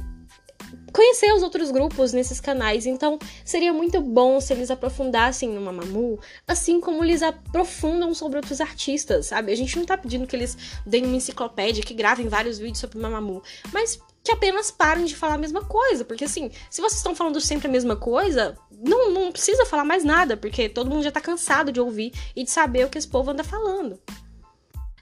conhecer 0.93 1.33
os 1.33 1.43
outros 1.43 1.71
grupos 1.71 2.13
nesses 2.13 2.41
canais. 2.41 2.87
Então, 2.87 3.19
seria 3.45 3.73
muito 3.73 4.01
bom 4.01 4.41
se 4.41 4.53
eles 4.53 4.71
aprofundassem 4.71 5.49
no 5.49 5.61
Mamamoo, 5.61 6.19
assim 6.47 6.81
como 6.81 7.05
eles 7.05 7.23
aprofundam 7.23 8.15
sobre 8.15 8.37
outros 8.37 8.61
artistas, 8.61 9.27
sabe? 9.27 9.53
A 9.53 9.57
gente 9.57 9.79
não 9.79 9.85
tá 9.85 9.97
pedindo 9.97 10.27
que 10.27 10.37
eles 10.37 10.57
deem 10.85 11.05
uma 11.05 11.17
enciclopédia, 11.17 11.83
que 11.83 11.95
gravem 11.95 12.29
vários 12.29 12.59
vídeos 12.59 12.79
sobre 12.79 12.99
o 12.99 13.03
Mamamoo, 13.03 13.43
mas 13.73 13.99
que 14.27 14.33
apenas 14.33 14.73
parem 14.73 15.05
de 15.05 15.15
falar 15.15 15.35
a 15.35 15.39
mesma 15.39 15.65
coisa. 15.65 16.05
Porque 16.05 16.25
assim, 16.25 16.51
se 16.69 16.81
vocês 16.81 16.99
estão 16.99 17.15
falando 17.15 17.41
sempre 17.41 17.69
a 17.69 17.71
mesma 17.71 17.95
coisa, 17.95 18.59
não, 18.73 19.13
não 19.13 19.31
precisa 19.31 19.65
falar 19.65 19.85
mais 19.85 20.03
nada, 20.03 20.37
porque 20.37 20.69
todo 20.69 20.91
mundo 20.91 21.05
já 21.05 21.13
tá 21.13 21.21
cansado 21.21 21.71
de 21.71 21.81
ouvir 21.81 22.13
e 22.35 22.43
de 22.43 22.51
saber 22.51 22.85
o 22.85 22.91
que 22.91 22.99
esse 22.99 23.07
povo 23.07 23.31
anda 23.31 23.45
falando. 23.45 23.99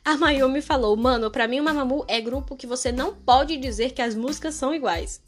A 0.05 0.19
Mayumi 0.19 0.61
falou, 0.61 0.95
mano, 0.95 1.31
pra 1.31 1.49
mim 1.49 1.61
o 1.61 1.65
Mamamoo 1.65 2.05
é 2.07 2.21
grupo 2.21 2.55
que 2.55 2.67
você 2.67 2.93
não 2.93 3.15
pode 3.15 3.57
dizer 3.57 3.93
que 3.93 4.03
as 4.03 4.15
músicas 4.15 4.55
são 4.55 4.75
iguais. 4.75 5.23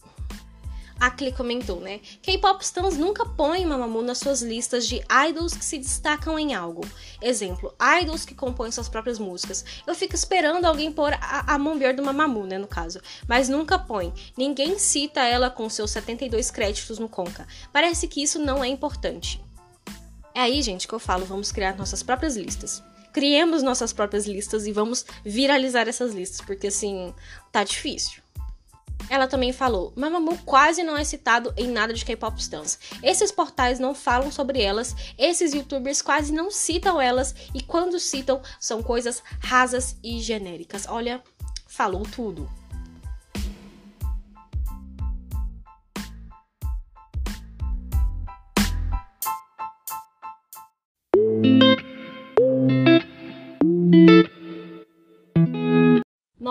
A 0.98 1.10
Klee 1.10 1.32
comentou, 1.32 1.80
né? 1.80 2.00
K-pop 2.22 2.64
stans 2.64 2.96
nunca 2.96 3.26
põem 3.26 3.66
Mamamoo 3.66 4.02
nas 4.02 4.18
suas 4.18 4.40
listas 4.40 4.86
de 4.86 5.02
idols 5.28 5.54
que 5.54 5.64
se 5.64 5.76
destacam 5.76 6.38
em 6.38 6.54
algo. 6.54 6.82
Exemplo, 7.20 7.74
idols 8.00 8.24
que 8.24 8.34
compõem 8.34 8.70
suas 8.70 8.88
próprias 8.88 9.18
músicas. 9.18 9.64
Eu 9.86 9.94
fico 9.94 10.14
esperando 10.14 10.64
alguém 10.64 10.90
pôr 10.90 11.12
a, 11.14 11.54
a 11.54 11.58
Mombier 11.58 11.94
do 11.94 12.02
Mamamoo, 12.02 12.46
né, 12.46 12.56
no 12.56 12.66
caso. 12.66 13.00
Mas 13.28 13.48
nunca 13.48 13.78
põe. 13.78 14.12
Ninguém 14.36 14.78
cita 14.78 15.20
ela 15.20 15.50
com 15.50 15.68
seus 15.68 15.90
72 15.90 16.50
créditos 16.50 16.98
no 16.98 17.08
Conca. 17.08 17.46
Parece 17.72 18.08
que 18.08 18.22
isso 18.22 18.38
não 18.38 18.64
é 18.64 18.68
importante. 18.68 19.44
É 20.34 20.40
aí, 20.40 20.60
gente, 20.62 20.88
que 20.88 20.94
eu 20.94 20.98
falo, 20.98 21.26
vamos 21.26 21.52
criar 21.52 21.76
nossas 21.76 22.02
próprias 22.02 22.36
listas. 22.36 22.82
Criemos 23.12 23.62
nossas 23.62 23.92
próprias 23.92 24.26
listas 24.26 24.66
e 24.66 24.72
vamos 24.72 25.06
viralizar 25.24 25.88
essas 25.88 26.14
listas, 26.14 26.42
porque 26.42 26.66
assim, 26.66 27.14
tá 27.50 27.64
difícil. 27.64 28.20
Ela 29.08 29.26
também 29.26 29.52
falou: 29.52 29.92
Mamamoo 29.96 30.38
quase 30.44 30.82
não 30.82 30.96
é 30.96 31.04
citado 31.04 31.52
em 31.56 31.68
nada 31.68 31.92
de 31.92 32.04
K-pop 32.04 32.38
stans. 32.40 32.78
Esses 33.02 33.30
portais 33.30 33.78
não 33.78 33.94
falam 33.94 34.30
sobre 34.30 34.60
elas, 34.60 34.94
esses 35.18 35.54
youtubers 35.54 36.02
quase 36.02 36.32
não 36.32 36.50
citam 36.50 37.00
elas 37.00 37.34
e 37.54 37.62
quando 37.62 37.98
citam 37.98 38.40
são 38.58 38.82
coisas 38.82 39.22
rasas 39.40 39.96
e 40.02 40.20
genéricas. 40.20 40.86
Olha, 40.88 41.22
falou 41.66 42.02
tudo. 42.02 42.48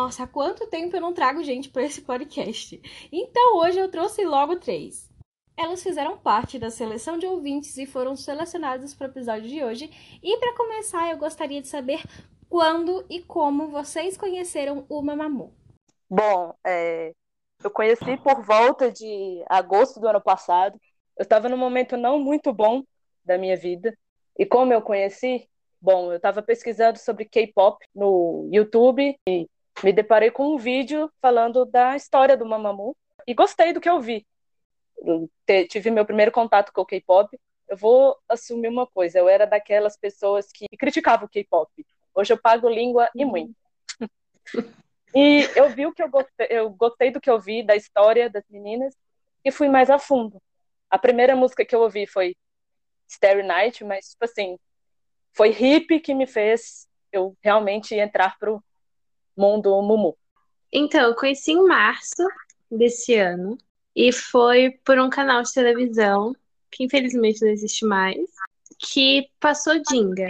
Nossa, 0.05 0.21
há 0.21 0.27
quanto 0.27 0.67
tempo 0.67 0.95
eu 0.95 1.01
não 1.01 1.15
trago 1.15 1.43
gente 1.43 1.67
para 1.67 1.81
esse 1.81 1.99
podcast? 1.99 2.79
Então 3.11 3.57
hoje 3.57 3.79
eu 3.79 3.89
trouxe 3.89 4.23
logo 4.23 4.55
três. 4.57 5.09
Elas 5.57 5.81
fizeram 5.81 6.15
parte 6.15 6.59
da 6.59 6.69
seleção 6.69 7.17
de 7.17 7.25
ouvintes 7.25 7.75
e 7.75 7.87
foram 7.87 8.15
selecionadas 8.15 8.93
para 8.93 9.07
o 9.07 9.09
episódio 9.09 9.49
de 9.49 9.63
hoje. 9.63 9.89
E 10.21 10.37
para 10.37 10.55
começar, 10.55 11.09
eu 11.09 11.17
gostaria 11.17 11.59
de 11.59 11.67
saber 11.67 12.03
quando 12.47 13.03
e 13.09 13.23
como 13.23 13.67
vocês 13.69 14.15
conheceram 14.15 14.85
o 14.87 15.01
Mamamoo. 15.01 15.51
Bom, 16.07 16.53
é, 16.63 17.11
eu 17.63 17.71
conheci 17.71 18.15
por 18.17 18.43
volta 18.43 18.91
de 18.91 19.43
agosto 19.49 19.99
do 19.99 20.07
ano 20.07 20.21
passado. 20.21 20.79
Eu 21.17 21.23
estava 21.23 21.49
num 21.49 21.57
momento 21.57 21.97
não 21.97 22.19
muito 22.19 22.53
bom 22.53 22.83
da 23.23 23.39
minha 23.39 23.57
vida. 23.57 23.97
E 24.37 24.45
como 24.45 24.71
eu 24.71 24.83
conheci? 24.83 25.49
Bom, 25.81 26.11
eu 26.11 26.17
estava 26.17 26.43
pesquisando 26.43 26.99
sobre 26.99 27.25
K-pop 27.25 27.83
no 27.95 28.47
YouTube 28.51 29.19
e 29.27 29.49
me 29.83 29.91
deparei 29.91 30.31
com 30.31 30.55
um 30.55 30.57
vídeo 30.57 31.11
falando 31.21 31.65
da 31.65 31.95
história 31.95 32.37
do 32.37 32.45
Mamamoo 32.45 32.95
e 33.27 33.33
gostei 33.33 33.73
do 33.73 33.81
que 33.81 33.89
eu 33.89 33.99
vi. 33.99 34.25
Tive 35.69 35.91
meu 35.91 36.05
primeiro 36.05 36.31
contato 36.31 36.71
com 36.71 36.81
o 36.81 36.85
K-pop. 36.85 37.37
Eu 37.67 37.77
vou 37.77 38.17
assumir 38.29 38.67
uma 38.67 38.87
coisa, 38.87 39.19
eu 39.19 39.27
era 39.27 39.45
daquelas 39.45 39.97
pessoas 39.97 40.51
que 40.51 40.65
criticavam 40.77 41.25
o 41.25 41.29
K-pop. 41.29 41.69
Hoje 42.13 42.31
eu 42.31 42.37
pago 42.37 42.69
língua 42.69 43.09
e 43.15 43.25
muito. 43.25 43.55
e 45.13 45.49
eu 45.55 45.69
vi 45.69 45.85
o 45.85 45.93
que 45.93 46.01
eu 46.01 46.09
gostei, 46.09 46.47
eu 46.49 46.69
gostei 46.69 47.11
do 47.11 47.19
que 47.19 47.29
eu 47.29 47.39
vi 47.39 47.63
da 47.63 47.75
história 47.75 48.29
das 48.29 48.43
meninas 48.49 48.95
e 49.43 49.51
fui 49.51 49.67
mais 49.67 49.89
a 49.89 49.99
fundo. 49.99 50.41
A 50.89 50.97
primeira 50.97 51.35
música 51.35 51.65
que 51.65 51.75
eu 51.75 51.81
ouvi 51.81 52.07
foi 52.07 52.35
Starry 53.07 53.43
Night, 53.43 53.83
mas 53.83 54.11
tipo 54.11 54.25
assim, 54.25 54.57
foi 55.33 55.49
hip 55.49 55.99
que 55.99 56.13
me 56.13 56.25
fez 56.25 56.87
eu 57.11 57.35
realmente 57.41 57.95
entrar 57.95 58.37
pro 58.37 58.63
Mundo 59.35 59.81
Mumu? 59.81 60.17
Então, 60.71 61.01
eu 61.01 61.15
conheci 61.15 61.51
em 61.51 61.67
março 61.67 62.27
desse 62.69 63.15
ano 63.15 63.57
e 63.95 64.11
foi 64.11 64.71
por 64.83 64.99
um 64.99 65.09
canal 65.09 65.41
de 65.41 65.53
televisão 65.53 66.35
que 66.75 66.83
infelizmente 66.83 67.41
não 67.41 67.49
existe 67.49 67.85
mais, 67.85 68.17
que 68.77 69.29
passou 69.39 69.81
Dinga. 69.89 70.29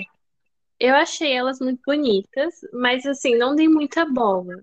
Eu 0.79 0.93
achei 0.95 1.33
elas 1.33 1.59
muito 1.59 1.81
bonitas, 1.85 2.53
mas 2.73 3.05
assim, 3.05 3.35
não 3.35 3.55
dei 3.55 3.67
muita 3.67 4.05
bola. 4.05 4.61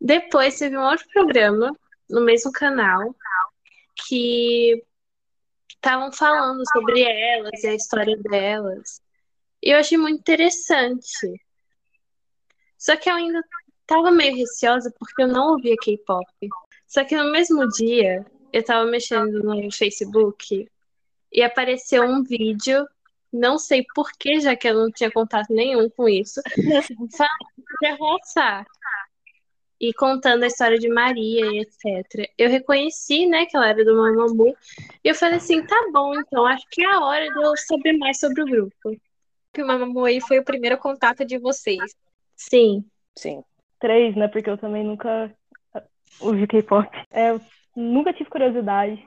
Depois 0.00 0.58
teve 0.58 0.76
um 0.76 0.82
outro 0.84 1.06
programa 1.12 1.76
no 2.08 2.20
mesmo 2.20 2.52
canal 2.52 3.14
que 4.06 4.84
estavam 5.70 6.12
falando 6.12 6.62
sobre 6.72 7.02
elas 7.02 7.64
e 7.64 7.68
a 7.68 7.74
história 7.74 8.16
delas. 8.16 9.00
E 9.62 9.70
eu 9.70 9.78
achei 9.78 9.98
muito 9.98 10.20
interessante. 10.20 11.40
Só 12.78 12.96
que 12.96 13.08
eu 13.08 13.14
ainda 13.14 13.42
Tava 13.86 14.10
meio 14.10 14.36
receosa 14.36 14.92
porque 14.98 15.22
eu 15.22 15.28
não 15.28 15.52
ouvia 15.52 15.76
K-pop. 15.76 16.26
Só 16.86 17.04
que 17.04 17.16
no 17.16 17.30
mesmo 17.30 17.66
dia, 17.68 18.24
eu 18.52 18.64
tava 18.64 18.88
mexendo 18.88 19.42
no 19.42 19.70
Facebook 19.72 20.68
e 21.32 21.42
apareceu 21.42 22.04
um 22.04 22.22
vídeo, 22.22 22.86
não 23.32 23.58
sei 23.58 23.84
porquê, 23.94 24.40
já 24.40 24.54
que 24.54 24.68
eu 24.68 24.74
não 24.74 24.90
tinha 24.90 25.10
contato 25.10 25.52
nenhum 25.52 25.90
com 25.90 26.08
isso, 26.08 26.40
falando 27.16 27.80
de 27.82 27.90
roçar 27.98 28.64
e 29.80 29.92
contando 29.92 30.44
a 30.44 30.46
história 30.46 30.78
de 30.78 30.88
Maria 30.88 31.44
e 31.46 31.60
etc. 31.60 32.30
Eu 32.38 32.48
reconheci, 32.48 33.26
né, 33.26 33.44
que 33.44 33.56
ela 33.56 33.68
era 33.68 33.84
do 33.84 33.96
Mamamoo, 33.96 34.56
e 35.02 35.08
eu 35.08 35.14
falei 35.14 35.38
assim, 35.38 35.66
tá 35.66 35.76
bom, 35.92 36.14
então 36.18 36.46
acho 36.46 36.64
que 36.70 36.82
é 36.82 36.90
a 36.90 37.00
hora 37.00 37.28
de 37.28 37.42
eu 37.42 37.56
saber 37.56 37.92
mais 37.98 38.18
sobre 38.18 38.42
o 38.42 38.46
grupo. 38.46 38.96
Que 39.52 39.62
o 39.62 39.66
Mamamoo 39.66 40.04
aí 40.04 40.20
foi 40.20 40.38
o 40.38 40.44
primeiro 40.44 40.78
contato 40.78 41.24
de 41.24 41.38
vocês. 41.38 41.94
Sim. 42.36 42.84
Sim. 43.16 43.42
Três, 43.84 44.16
né? 44.16 44.28
Porque 44.28 44.48
eu 44.48 44.56
também 44.56 44.82
nunca 44.82 45.30
ouvi 46.18 46.46
K-pop. 46.46 46.88
É, 47.10 47.32
eu 47.32 47.40
nunca 47.76 48.14
tive 48.14 48.30
curiosidade. 48.30 49.06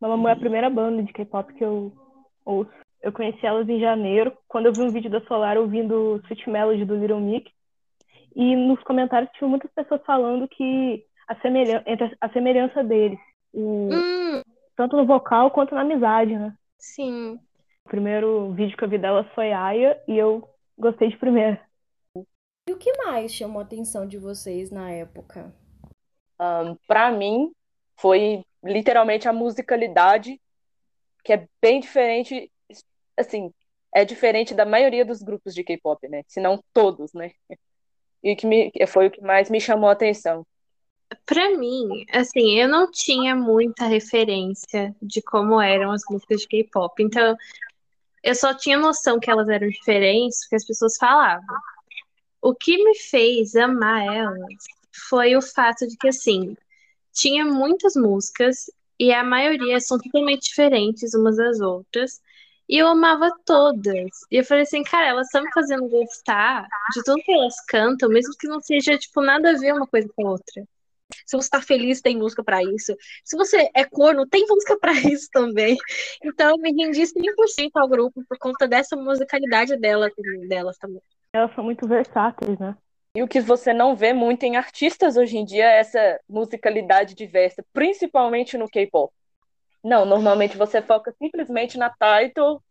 Mamamoo 0.00 0.26
é 0.26 0.32
a 0.32 0.36
primeira 0.36 0.68
banda 0.68 1.04
de 1.04 1.12
K-pop 1.12 1.54
que 1.54 1.62
eu 1.64 1.92
ouço. 2.44 2.68
Eu 3.00 3.12
conheci 3.12 3.46
elas 3.46 3.68
em 3.68 3.78
janeiro, 3.78 4.36
quando 4.48 4.66
eu 4.66 4.72
vi 4.72 4.80
um 4.80 4.90
vídeo 4.90 5.08
da 5.08 5.20
Solar 5.20 5.56
ouvindo 5.56 6.20
Sweet 6.24 6.50
Melody 6.50 6.84
do 6.84 6.96
Little 6.96 7.20
Mix. 7.20 7.48
E 8.34 8.56
nos 8.56 8.82
comentários 8.82 9.30
tinha 9.38 9.46
muitas 9.46 9.70
pessoas 9.70 10.02
falando 10.04 10.48
que 10.48 11.04
a 11.28 11.36
semelhança, 11.36 11.84
entre 11.86 12.16
a 12.20 12.28
semelhança 12.30 12.82
deles, 12.82 13.20
o, 13.52 13.88
Hum, 13.92 14.42
tanto 14.76 14.96
no 14.96 15.06
vocal 15.06 15.52
quanto 15.52 15.76
na 15.76 15.82
amizade, 15.82 16.36
né? 16.36 16.52
sim. 16.76 17.38
O 17.84 17.88
primeiro 17.88 18.50
vídeo 18.50 18.76
que 18.76 18.82
eu 18.82 18.88
vi 18.88 18.98
delas 18.98 19.28
foi 19.32 19.52
Aya 19.52 19.96
e 20.08 20.18
eu 20.18 20.42
gostei 20.76 21.08
de 21.08 21.16
primeira. 21.18 21.67
E 22.68 22.72
o 22.72 22.76
que 22.76 22.92
mais 22.98 23.32
chamou 23.32 23.60
a 23.60 23.64
atenção 23.64 24.06
de 24.06 24.18
vocês 24.18 24.70
na 24.70 24.90
época? 24.90 25.50
Um, 26.38 26.74
para 26.86 27.10
mim, 27.10 27.50
foi 27.96 28.44
literalmente 28.62 29.26
a 29.26 29.32
musicalidade, 29.32 30.38
que 31.24 31.32
é 31.32 31.48
bem 31.62 31.80
diferente, 31.80 32.52
assim, 33.16 33.50
é 33.90 34.04
diferente 34.04 34.52
da 34.52 34.66
maioria 34.66 35.02
dos 35.02 35.22
grupos 35.22 35.54
de 35.54 35.64
K-pop, 35.64 36.06
né? 36.08 36.22
Se 36.28 36.40
não 36.40 36.62
todos, 36.74 37.14
né? 37.14 37.32
E 38.20 38.34
que 38.34 38.48
me, 38.48 38.72
foi 38.88 39.06
o 39.06 39.10
que 39.12 39.22
mais 39.22 39.48
me 39.48 39.60
chamou 39.60 39.88
a 39.88 39.92
atenção. 39.92 40.44
Pra 41.24 41.56
mim, 41.56 42.04
assim, 42.12 42.58
eu 42.58 42.68
não 42.68 42.90
tinha 42.90 43.36
muita 43.36 43.86
referência 43.86 44.92
de 45.00 45.22
como 45.22 45.60
eram 45.60 45.92
as 45.92 46.02
músicas 46.10 46.40
de 46.40 46.48
K-pop. 46.48 47.00
Então, 47.00 47.36
eu 48.20 48.34
só 48.34 48.52
tinha 48.52 48.76
noção 48.76 49.20
que 49.20 49.30
elas 49.30 49.48
eram 49.48 49.68
diferentes 49.68 50.40
porque 50.40 50.56
as 50.56 50.66
pessoas 50.66 50.96
falavam. 50.96 51.46
O 52.42 52.54
que 52.54 52.82
me 52.82 52.96
fez 52.98 53.54
amar 53.56 54.04
elas 54.06 54.64
foi 55.08 55.36
o 55.36 55.42
fato 55.42 55.86
de 55.86 55.96
que, 55.96 56.08
assim, 56.08 56.56
tinha 57.12 57.44
muitas 57.44 57.94
músicas 57.94 58.70
e 58.98 59.12
a 59.12 59.24
maioria 59.24 59.80
são 59.80 59.98
totalmente 59.98 60.48
diferentes 60.48 61.14
umas 61.14 61.36
das 61.36 61.60
outras. 61.60 62.20
E 62.68 62.76
eu 62.78 62.86
amava 62.88 63.30
todas. 63.46 64.10
E 64.30 64.36
eu 64.36 64.44
falei 64.44 64.64
assim, 64.64 64.82
cara, 64.82 65.06
elas 65.08 65.26
estão 65.26 65.42
me 65.42 65.52
fazendo 65.52 65.88
gostar 65.88 66.66
de 66.94 67.02
tudo 67.02 67.22
que 67.22 67.32
elas 67.32 67.56
cantam, 67.66 68.08
mesmo 68.10 68.34
que 68.38 68.46
não 68.46 68.60
seja, 68.60 68.98
tipo, 68.98 69.22
nada 69.22 69.50
a 69.50 69.58
ver 69.58 69.72
uma 69.72 69.86
coisa 69.86 70.08
com 70.14 70.26
a 70.26 70.30
outra. 70.32 70.64
Se 71.26 71.36
você 71.36 71.48
tá 71.48 71.62
feliz, 71.62 72.02
tem 72.02 72.16
música 72.18 72.44
pra 72.44 72.62
isso. 72.62 72.94
Se 73.24 73.36
você 73.36 73.70
é 73.74 73.84
corno, 73.84 74.26
tem 74.26 74.46
música 74.46 74.78
pra 74.78 74.92
isso 75.10 75.28
também. 75.32 75.76
Então 76.22 76.50
eu 76.50 76.58
me 76.58 76.70
rendi 76.72 77.06
100% 77.06 77.70
ao 77.76 77.88
grupo 77.88 78.22
por 78.28 78.38
conta 78.38 78.68
dessa 78.68 78.96
musicalidade 78.96 79.76
dela, 79.78 80.10
delas 80.48 80.76
também. 80.78 81.02
Elas 81.32 81.54
são 81.54 81.64
muito 81.64 81.86
versáteis, 81.86 82.58
né? 82.58 82.76
E 83.14 83.22
o 83.22 83.28
que 83.28 83.40
você 83.40 83.72
não 83.72 83.96
vê 83.96 84.12
muito 84.12 84.44
em 84.44 84.56
artistas 84.56 85.16
hoje 85.16 85.36
em 85.36 85.44
dia 85.44 85.64
é 85.64 85.80
essa 85.80 86.20
musicalidade 86.28 87.14
diversa, 87.14 87.64
principalmente 87.72 88.56
no 88.56 88.68
K-pop. 88.68 89.12
Não, 89.82 90.04
normalmente 90.04 90.56
você 90.56 90.82
foca 90.82 91.12
simplesmente 91.12 91.78
na 91.78 91.90
title, 91.90 92.62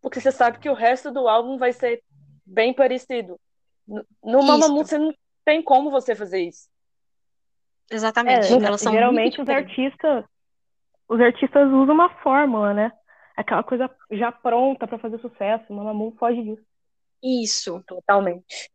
porque 0.00 0.20
você 0.20 0.30
sabe 0.30 0.58
que 0.58 0.68
o 0.68 0.74
resto 0.74 1.10
do 1.10 1.28
álbum 1.28 1.58
vai 1.58 1.72
ser 1.72 2.02
bem 2.44 2.72
parecido. 2.72 3.38
No 3.86 4.42
Mamamoo 4.42 4.84
você 4.84 4.98
não 4.98 5.12
tem 5.44 5.62
como 5.62 5.90
você 5.90 6.14
fazer 6.14 6.40
isso. 6.40 6.68
Exatamente. 7.90 8.52
É, 8.52 8.66
elas 8.66 8.80
são 8.80 8.92
geralmente 8.92 9.40
os 9.40 9.48
artistas, 9.48 10.24
os 11.08 11.20
artistas 11.20 11.68
usam 11.68 11.94
uma 11.94 12.08
fórmula, 12.22 12.72
né? 12.72 12.92
Aquela 13.36 13.62
coisa 13.62 13.90
já 14.10 14.30
pronta 14.30 14.86
pra 14.86 14.98
fazer 14.98 15.18
sucesso. 15.18 15.64
O 15.72 15.76
Mamamoo 15.76 16.14
foge 16.18 16.42
disso. 16.42 16.71
Isso. 17.22 17.82
Totalmente. 17.86 18.70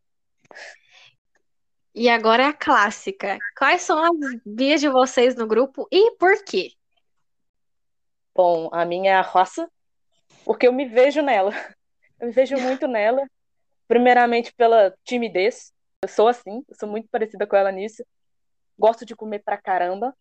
E 1.94 2.08
agora 2.10 2.44
é 2.44 2.46
a 2.46 2.54
clássica. 2.54 3.38
Quais 3.58 3.82
são 3.82 4.00
as 4.00 4.40
vias 4.46 4.80
de 4.80 4.88
vocês 4.88 5.36
no 5.36 5.48
grupo 5.48 5.88
e 5.92 6.12
por 6.18 6.44
quê? 6.44 6.72
Bom, 8.36 8.70
a 8.72 8.86
minha 8.86 9.14
é 9.14 9.16
a 9.16 9.22
roça, 9.22 9.68
porque 10.46 10.68
eu 10.68 10.72
me 10.72 10.86
vejo 10.86 11.24
nela. 11.24 11.52
Eu 12.20 12.28
me 12.28 12.34
vejo 12.34 12.56
muito 12.58 12.88
nela, 12.88 13.28
primeiramente 13.88 14.54
pela 14.54 14.96
timidez. 15.04 15.74
Eu 16.04 16.10
sou 16.10 16.28
assim, 16.28 16.64
eu 16.68 16.76
sou 16.76 16.88
muito 16.88 17.08
parecida 17.10 17.48
com 17.48 17.56
ela 17.56 17.72
nisso. 17.72 18.06
Gosto 18.78 19.06
de 19.06 19.16
comer 19.16 19.40
pra 19.40 19.58
caramba. 19.58 20.16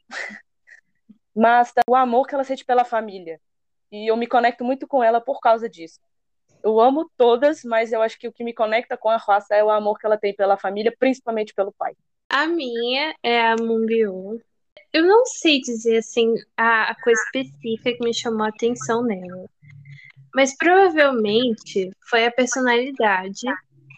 Mas 1.35 1.73
o 1.87 1.95
amor 1.95 2.27
que 2.27 2.35
ela 2.35 2.45
sente 2.45 2.65
pela 2.65 2.85
família. 2.85 3.39
E 3.93 4.11
eu 4.11 4.17
me 4.17 4.27
conecto 4.27 4.65
muito 4.65 4.87
com 4.89 5.05
ela 5.05 5.21
por 5.21 5.41
causa 5.41 5.69
disso. 5.69 6.01
Eu 6.67 6.81
amo 6.81 7.09
todas, 7.17 7.63
mas 7.63 7.93
eu 7.93 8.03
acho 8.03 8.19
que 8.19 8.27
o 8.27 8.33
que 8.33 8.43
me 8.43 8.53
conecta 8.53 8.97
com 8.97 9.09
a 9.09 9.17
raça 9.17 9.55
é 9.55 9.63
o 9.63 9.71
amor 9.71 10.01
que 10.01 10.05
ela 10.05 10.19
tem 10.19 10.35
pela 10.35 10.57
família, 10.57 10.93
principalmente 10.99 11.55
pelo 11.55 11.71
pai. 11.71 11.93
A 12.29 12.49
minha 12.49 13.15
é 13.23 13.41
a 13.41 13.55
Moonbyul. 13.55 14.43
Eu 14.93 15.05
não 15.05 15.25
sei 15.27 15.61
dizer 15.61 15.99
assim 15.99 16.35
a, 16.57 16.91
a 16.91 16.95
coisa 17.01 17.23
específica 17.23 17.93
que 17.93 18.05
me 18.05 18.13
chamou 18.13 18.45
a 18.45 18.49
atenção 18.49 19.05
nela. 19.05 19.49
Mas 20.35 20.57
provavelmente 20.57 21.89
foi 22.11 22.27
a 22.27 22.33
personalidade 22.33 23.47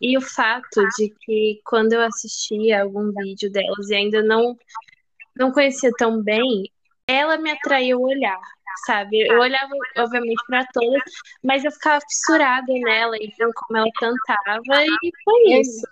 e 0.02 0.18
o 0.18 0.20
fato 0.20 0.86
de 0.98 1.08
que 1.22 1.62
quando 1.64 1.94
eu 1.94 2.02
assistia 2.02 2.82
algum 2.82 3.10
vídeo 3.12 3.50
delas 3.50 3.88
e 3.88 3.94
ainda 3.94 4.22
não 4.22 4.54
não 5.34 5.52
conhecia 5.52 5.90
tão 5.96 6.22
bem, 6.22 6.70
ela 7.06 7.38
me 7.38 7.50
atraiu 7.50 8.00
o 8.00 8.08
olhar, 8.08 8.40
sabe? 8.86 9.20
Eu 9.20 9.40
olhava 9.40 9.72
obviamente 9.98 10.42
para 10.46 10.64
todas, 10.72 11.02
mas 11.42 11.64
eu 11.64 11.70
ficava 11.72 12.00
fissurada 12.08 12.72
nela 12.72 13.16
e 13.16 13.32
vendo 13.38 13.52
como 13.54 13.78
ela 13.78 13.90
cantava 13.98 14.84
e 15.02 15.12
foi 15.24 15.60
isso. 15.60 15.86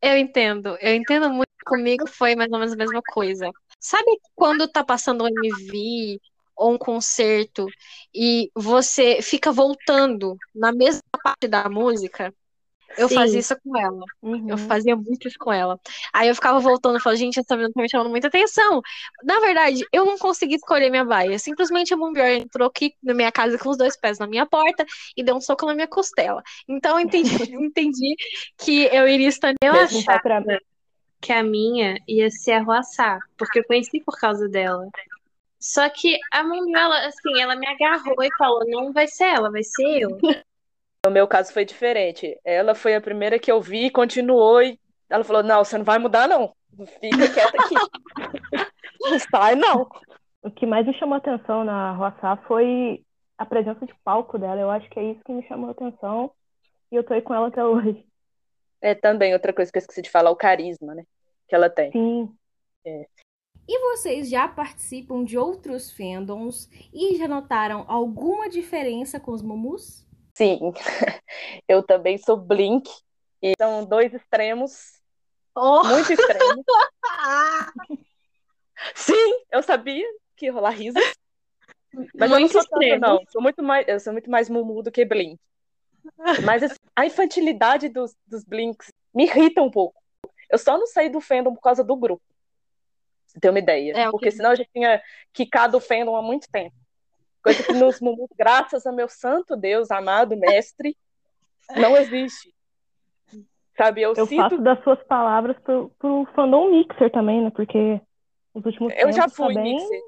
Eu 0.00 0.18
entendo, 0.18 0.76
eu 0.80 0.94
entendo 0.94 1.30
muito. 1.30 1.44
Comigo 1.64 2.06
foi 2.06 2.36
mais 2.36 2.52
ou 2.52 2.58
menos 2.58 2.74
a 2.74 2.76
mesma 2.76 3.00
coisa. 3.00 3.50
Sabe 3.80 4.18
quando 4.34 4.68
tá 4.68 4.84
passando 4.84 5.24
um 5.24 5.28
MV 5.28 6.20
ou 6.54 6.74
um 6.74 6.78
concerto 6.78 7.66
e 8.14 8.50
você 8.54 9.22
fica 9.22 9.50
voltando 9.50 10.36
na 10.54 10.72
mesma 10.72 11.00
parte 11.22 11.48
da 11.48 11.68
música? 11.70 12.34
Eu 12.96 13.08
Sim. 13.08 13.14
fazia 13.14 13.40
isso 13.40 13.56
com 13.62 13.76
ela. 13.76 14.04
Uhum. 14.22 14.48
Eu 14.48 14.58
fazia 14.58 14.94
muito 14.96 15.26
isso 15.28 15.38
com 15.38 15.52
ela. 15.52 15.78
Aí 16.12 16.28
eu 16.28 16.34
ficava 16.34 16.58
voltando 16.60 16.98
e 16.98 17.00
falava, 17.00 17.18
gente, 17.18 17.40
essa 17.40 17.56
menina 17.56 17.72
tá 17.74 17.82
me 17.82 17.88
chamando 17.88 18.10
muita 18.10 18.28
atenção. 18.28 18.80
Na 19.22 19.40
verdade, 19.40 19.84
eu 19.92 20.04
não 20.04 20.18
consegui 20.18 20.54
escolher 20.54 20.90
minha 20.90 21.04
baia. 21.04 21.38
Simplesmente 21.38 21.92
a 21.92 21.96
Moonbjorn 21.96 22.40
entrou 22.40 22.68
aqui 22.68 22.94
na 23.02 23.14
minha 23.14 23.32
casa 23.32 23.58
com 23.58 23.68
os 23.68 23.76
dois 23.76 23.96
pés 23.96 24.18
na 24.18 24.26
minha 24.26 24.46
porta 24.46 24.84
e 25.16 25.22
deu 25.22 25.36
um 25.36 25.40
soco 25.40 25.66
na 25.66 25.74
minha 25.74 25.88
costela. 25.88 26.42
Então 26.68 26.98
eu 26.98 27.04
entendi, 27.04 27.34
entendi 27.54 28.14
que 28.56 28.84
eu 28.92 29.08
iria 29.08 29.28
estar 29.28 29.52
Eu 29.62 29.72
achava 29.72 30.58
que 31.20 31.32
a 31.32 31.42
minha 31.42 31.98
ia 32.06 32.30
ser 32.30 32.52
a 32.52 32.62
Roaçá, 32.62 33.18
porque 33.38 33.60
eu 33.60 33.64
conheci 33.64 34.00
por 34.00 34.18
causa 34.18 34.46
dela. 34.46 34.86
Só 35.58 35.88
que 35.88 36.18
a 36.30 36.44
Moonbyul, 36.44 36.76
ela, 36.76 37.06
assim, 37.06 37.40
ela 37.40 37.56
me 37.56 37.66
agarrou 37.66 38.22
e 38.22 38.28
falou, 38.36 38.62
não 38.66 38.92
vai 38.92 39.06
ser 39.06 39.24
ela, 39.24 39.50
vai 39.50 39.62
ser 39.62 40.02
eu. 40.02 40.10
No 41.04 41.10
meu 41.10 41.28
caso 41.28 41.52
foi 41.52 41.66
diferente. 41.66 42.38
Ela 42.42 42.74
foi 42.74 42.94
a 42.94 43.00
primeira 43.00 43.38
que 43.38 43.52
eu 43.52 43.60
vi 43.60 43.86
e 43.86 43.90
continuou 43.90 44.62
e 44.62 44.78
ela 45.10 45.22
falou: 45.22 45.42
"Não, 45.42 45.62
você 45.62 45.76
não 45.76 45.84
vai 45.84 45.98
mudar 45.98 46.26
não. 46.26 46.54
Fica 46.98 47.32
quieta 47.32 47.56
aqui. 47.58 47.74
Não 49.00 49.18
sai 49.30 49.54
não". 49.54 49.86
O 50.42 50.50
que 50.50 50.64
mais 50.64 50.86
me 50.86 50.94
chamou 50.94 51.14
a 51.14 51.18
atenção 51.18 51.62
na 51.62 51.92
Roçá 51.92 52.36
foi 52.48 53.04
a 53.36 53.44
presença 53.44 53.84
de 53.84 53.94
palco 54.02 54.38
dela. 54.38 54.60
Eu 54.60 54.70
acho 54.70 54.88
que 54.88 54.98
é 54.98 55.12
isso 55.12 55.20
que 55.24 55.32
me 55.32 55.46
chamou 55.46 55.68
a 55.68 55.72
atenção. 55.72 56.30
E 56.90 56.96
eu 56.96 57.04
tô 57.04 57.12
aí 57.12 57.20
com 57.20 57.34
ela 57.34 57.48
até 57.48 57.62
hoje. 57.62 58.06
É 58.80 58.94
também 58.94 59.32
outra 59.32 59.52
coisa 59.52 59.70
que 59.70 59.78
eu 59.78 59.80
esqueci 59.80 60.02
de 60.02 60.10
falar, 60.10 60.30
o 60.30 60.36
carisma, 60.36 60.94
né, 60.94 61.04
que 61.48 61.54
ela 61.54 61.70
tem. 61.70 61.90
Sim. 61.90 62.30
E 63.66 63.78
vocês 63.78 64.28
já 64.28 64.46
participam 64.46 65.24
de 65.24 65.38
outros 65.38 65.90
fandoms 65.90 66.68
e 66.92 67.16
já 67.16 67.26
notaram 67.26 67.84
alguma 67.88 68.48
diferença 68.48 69.18
com 69.18 69.32
os 69.32 69.42
Momus? 69.42 70.03
Sim. 70.34 70.58
Eu 71.68 71.82
também 71.82 72.18
sou 72.18 72.36
Blink 72.36 72.90
e 73.40 73.52
são 73.58 73.84
dois 73.84 74.12
extremos, 74.12 75.00
Oh! 75.56 75.84
muito 75.84 76.12
extremos. 76.12 76.64
Sim, 78.94 79.40
eu 79.52 79.62
sabia 79.62 80.04
que 80.36 80.46
ia 80.46 80.52
rolar 80.52 80.70
riso. 80.70 80.98
Mas 82.14 82.28
eu 82.28 82.28
não 82.28 82.40
Muito 82.40 82.52
sou 82.52 82.66
tanto, 82.66 82.98
não. 82.98 83.20
Sou 83.30 83.40
muito 83.40 83.62
mais, 83.62 83.86
eu 83.86 84.00
sou 84.00 84.12
muito 84.12 84.28
mais 84.28 84.48
Mumu 84.48 84.82
do 84.82 84.90
que 84.90 85.04
Blink. 85.04 85.38
Mas 86.44 86.62
assim, 86.64 86.76
a 86.94 87.06
infantilidade 87.06 87.88
dos, 87.88 88.16
dos 88.26 88.44
Blinks 88.44 88.88
me 89.14 89.24
irrita 89.24 89.62
um 89.62 89.70
pouco. 89.70 90.02
Eu 90.50 90.58
só 90.58 90.76
não 90.76 90.86
saí 90.86 91.08
do 91.08 91.20
fandom 91.20 91.54
por 91.54 91.60
causa 91.60 91.84
do 91.84 91.96
grupo. 91.96 92.22
Você 93.26 93.38
tem 93.40 93.50
uma 93.50 93.60
ideia. 93.60 93.96
É. 93.96 94.10
Porque 94.10 94.30
senão 94.30 94.50
eu 94.50 94.56
já 94.56 94.64
tinha 94.64 95.00
quicado 95.32 95.76
o 95.76 95.80
fandom 95.80 96.16
há 96.16 96.22
muito 96.22 96.48
tempo. 96.50 96.74
Coisa 97.44 97.62
que 97.62 97.74
nos 97.74 98.00
Mumu, 98.00 98.26
graças 98.34 98.86
a 98.86 98.90
meu 98.90 99.06
santo 99.06 99.54
Deus, 99.54 99.90
amado 99.90 100.34
mestre, 100.34 100.96
não 101.76 101.94
existe. 101.94 102.54
Sabe, 103.76 104.00
eu, 104.00 104.14
Eu 104.16 104.26
sinto 104.26 104.42
faço 104.42 104.58
das 104.58 104.82
suas 104.82 105.02
palavras 105.04 105.54
pro, 105.58 105.90
pro 105.98 106.26
fandom 106.34 106.70
mixer 106.70 107.10
também, 107.10 107.42
né? 107.42 107.50
Porque 107.50 108.00
nos 108.54 108.64
últimos 108.64 108.94
Eu 108.96 109.12
já 109.12 109.24
tá 109.24 109.28
fui 109.28 109.54
mixer. 109.54 110.00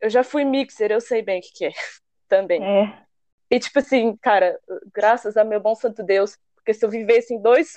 Eu 0.00 0.10
já 0.10 0.22
fui 0.22 0.44
mixer, 0.44 0.92
eu 0.92 1.00
sei 1.00 1.20
bem 1.20 1.40
o 1.40 1.42
que, 1.42 1.52
que 1.52 1.64
é. 1.66 1.72
Também. 2.28 2.62
É. 2.62 3.02
E 3.50 3.58
tipo 3.58 3.78
assim, 3.78 4.16
cara, 4.18 4.56
graças 4.92 5.36
a 5.36 5.42
meu 5.42 5.58
bom 5.58 5.74
santo 5.74 6.04
Deus, 6.04 6.38
porque 6.54 6.74
se 6.74 6.84
eu 6.84 6.90
vivesse 6.90 7.34
em 7.34 7.40
dois 7.40 7.74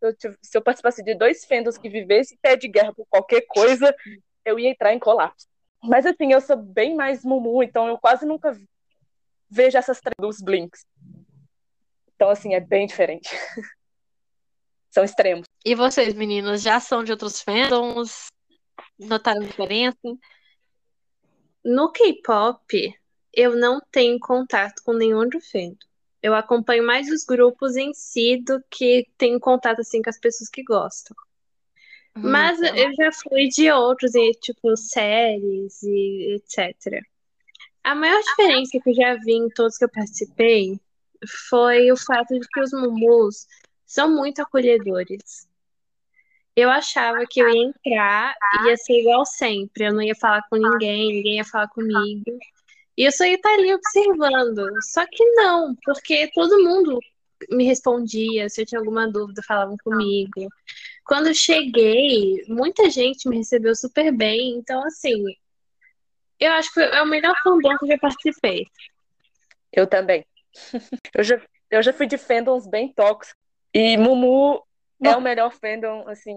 eu, 0.00 0.14
se 0.40 0.56
eu 0.56 0.62
participasse 0.62 1.02
de 1.02 1.14
dois 1.14 1.44
fandoms 1.44 1.78
que 1.78 1.88
vivesse 1.88 2.38
pé 2.40 2.54
de 2.54 2.68
guerra 2.68 2.92
por 2.94 3.06
qualquer 3.08 3.40
coisa, 3.48 3.92
eu 4.44 4.58
ia 4.60 4.68
entrar 4.68 4.92
em 4.92 4.98
colapso. 4.98 5.48
Mas 5.82 6.06
assim, 6.06 6.32
eu 6.32 6.40
sou 6.40 6.56
bem 6.56 6.94
mais 6.94 7.24
Mumu, 7.24 7.62
então 7.62 7.86
eu 7.86 7.98
quase 7.98 8.26
nunca 8.26 8.58
vejo 9.48 9.78
essas 9.78 10.00
dos 10.20 10.40
Blinks. 10.40 10.84
Então, 12.14 12.28
assim, 12.30 12.54
é 12.54 12.60
bem 12.60 12.86
diferente. 12.86 13.30
são 14.90 15.04
extremos. 15.04 15.46
E 15.64 15.74
vocês, 15.74 16.14
meninas, 16.14 16.62
já 16.62 16.80
são 16.80 17.04
de 17.04 17.12
outros 17.12 17.40
fandoms? 17.40 18.26
Notaram 18.98 19.40
diferença? 19.40 19.98
No 21.64 21.92
K-pop, 21.92 22.98
eu 23.32 23.56
não 23.56 23.80
tenho 23.92 24.18
contato 24.18 24.82
com 24.84 24.92
nenhum 24.92 25.18
outro 25.18 25.40
fandom. 25.40 25.76
Eu 26.20 26.34
acompanho 26.34 26.84
mais 26.84 27.08
os 27.08 27.24
grupos 27.24 27.76
em 27.76 27.94
si 27.94 28.42
do 28.44 28.60
que 28.68 29.06
tenho 29.16 29.38
contato 29.38 29.80
assim 29.80 30.02
com 30.02 30.10
as 30.10 30.18
pessoas 30.18 30.50
que 30.50 30.64
gostam. 30.64 31.16
Hum, 32.22 32.30
Mas 32.30 32.58
então. 32.60 32.76
eu 32.76 32.94
já 32.94 33.10
fui 33.12 33.48
de 33.48 33.70
outros, 33.70 34.12
tipo 34.40 34.76
séries 34.76 35.82
e 35.82 36.36
etc. 36.36 37.02
A 37.82 37.94
maior 37.94 38.20
diferença 38.20 38.78
que 38.82 38.90
eu 38.90 38.94
já 38.94 39.14
vi 39.14 39.34
em 39.34 39.48
todos 39.48 39.78
que 39.78 39.84
eu 39.84 39.88
participei 39.88 40.78
foi 41.50 41.90
o 41.90 41.96
fato 41.96 42.38
de 42.38 42.46
que 42.46 42.60
os 42.60 42.72
mumus 42.72 43.46
são 43.86 44.14
muito 44.14 44.42
acolhedores. 44.42 45.48
Eu 46.54 46.70
achava 46.70 47.24
que 47.28 47.40
eu 47.40 47.48
ia 47.48 47.68
entrar 47.68 48.34
e 48.54 48.68
ia 48.68 48.76
ser 48.76 49.00
igual 49.00 49.24
sempre. 49.24 49.86
Eu 49.86 49.94
não 49.94 50.02
ia 50.02 50.14
falar 50.14 50.42
com 50.50 50.56
ninguém, 50.56 51.14
ninguém 51.14 51.36
ia 51.36 51.44
falar 51.44 51.68
comigo. 51.68 52.24
E 52.96 53.04
eu 53.04 53.12
só 53.12 53.24
ia 53.24 53.36
estar 53.36 53.54
ali 53.54 53.72
observando. 53.72 54.66
Só 54.82 55.06
que 55.06 55.24
não, 55.34 55.74
porque 55.84 56.28
todo 56.34 56.62
mundo 56.62 56.98
me 57.50 57.64
respondia. 57.64 58.48
Se 58.48 58.62
eu 58.62 58.66
tinha 58.66 58.78
alguma 58.80 59.10
dúvida, 59.10 59.42
falavam 59.46 59.76
comigo. 59.82 60.48
Quando 61.04 61.28
eu 61.28 61.34
cheguei, 61.34 62.44
muita 62.48 62.90
gente 62.90 63.28
me 63.28 63.38
recebeu 63.38 63.74
super 63.74 64.12
bem. 64.12 64.56
Então, 64.56 64.84
assim, 64.84 65.24
eu 66.38 66.52
acho 66.52 66.72
que 66.72 66.80
é 66.80 67.02
o 67.02 67.06
melhor 67.06 67.34
fandom 67.42 67.76
que 67.78 67.84
eu 67.84 67.88
já 67.88 67.98
participei. 67.98 68.66
Eu 69.72 69.86
também. 69.86 70.24
Eu 71.14 71.22
já, 71.22 71.40
eu 71.70 71.82
já 71.82 71.92
fui 71.92 72.06
de 72.06 72.16
fandoms 72.16 72.66
bem 72.66 72.92
tóxicos. 72.92 73.34
E 73.72 73.96
Mumu 73.96 74.62
é 75.04 75.14
o 75.14 75.20
melhor 75.20 75.52
fandom, 75.52 76.08
assim, 76.08 76.34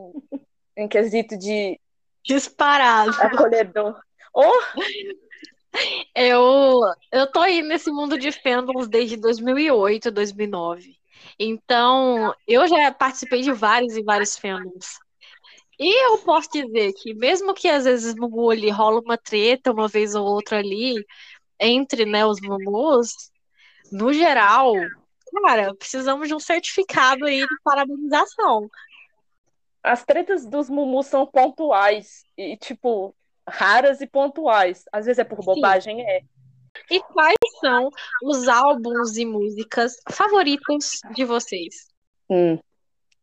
em 0.78 0.88
quesito 0.88 1.38
de. 1.38 1.80
Disparado. 2.24 3.12
Acolhedor. 3.20 4.00
Oh! 4.34 4.62
Eu, 6.14 6.82
eu 7.12 7.32
tô 7.32 7.40
aí 7.40 7.62
nesse 7.62 7.90
mundo 7.92 8.18
de 8.18 8.32
fandoms 8.32 8.88
desde 8.88 9.18
2008, 9.18 10.12
2009. 10.12 10.96
Então, 11.40 12.34
eu 12.48 12.68
já 12.68 12.92
participei 12.92 13.42
de 13.42 13.52
vários 13.52 13.96
e 13.96 14.04
vários 14.04 14.38
fandoms. 14.38 15.00
E 15.80 16.06
eu 16.06 16.18
posso 16.20 16.50
dizer 16.52 16.94
que, 16.94 17.14
mesmo 17.14 17.54
que 17.54 17.68
às 17.68 17.86
vezes 17.86 18.14
no 18.14 18.30
Mumu 18.30 18.52
ali 18.52 18.70
rola 18.70 19.02
uma 19.02 19.18
treta, 19.18 19.72
uma 19.72 19.88
vez 19.88 20.14
ou 20.14 20.26
outra 20.26 20.60
ali, 20.60 21.04
entre 21.60 22.06
né, 22.06 22.26
os 22.26 22.40
Mumus, 22.40 23.32
no 23.92 24.14
geral, 24.14 24.74
cara, 25.44 25.74
precisamos 25.76 26.28
de 26.28 26.36
um 26.36 26.40
certificado 26.40 27.26
aí 27.26 27.40
de 27.40 27.62
parabenização. 27.64 28.70
As 29.82 30.04
tretas 30.04 30.46
dos 30.46 30.70
Mumus 30.70 31.08
são 31.08 31.26
pontuais 31.26 32.24
e, 32.38 32.56
tipo, 32.58 33.16
raras 33.52 34.02
e 34.02 34.08
pontuais. 34.08 34.86
Às 34.92 35.06
vezes 35.06 35.20
é 35.20 35.24
por 35.24 35.44
bobagem, 35.44 35.98
Sim. 35.98 36.02
é. 36.04 36.22
E 36.90 37.02
quais 37.02 37.38
são 37.60 37.90
os 38.24 38.48
álbuns 38.48 39.18
e 39.18 39.26
músicas 39.26 39.98
favoritos 40.10 41.00
de 41.14 41.26
vocês? 41.26 41.88
Hum. 42.30 42.58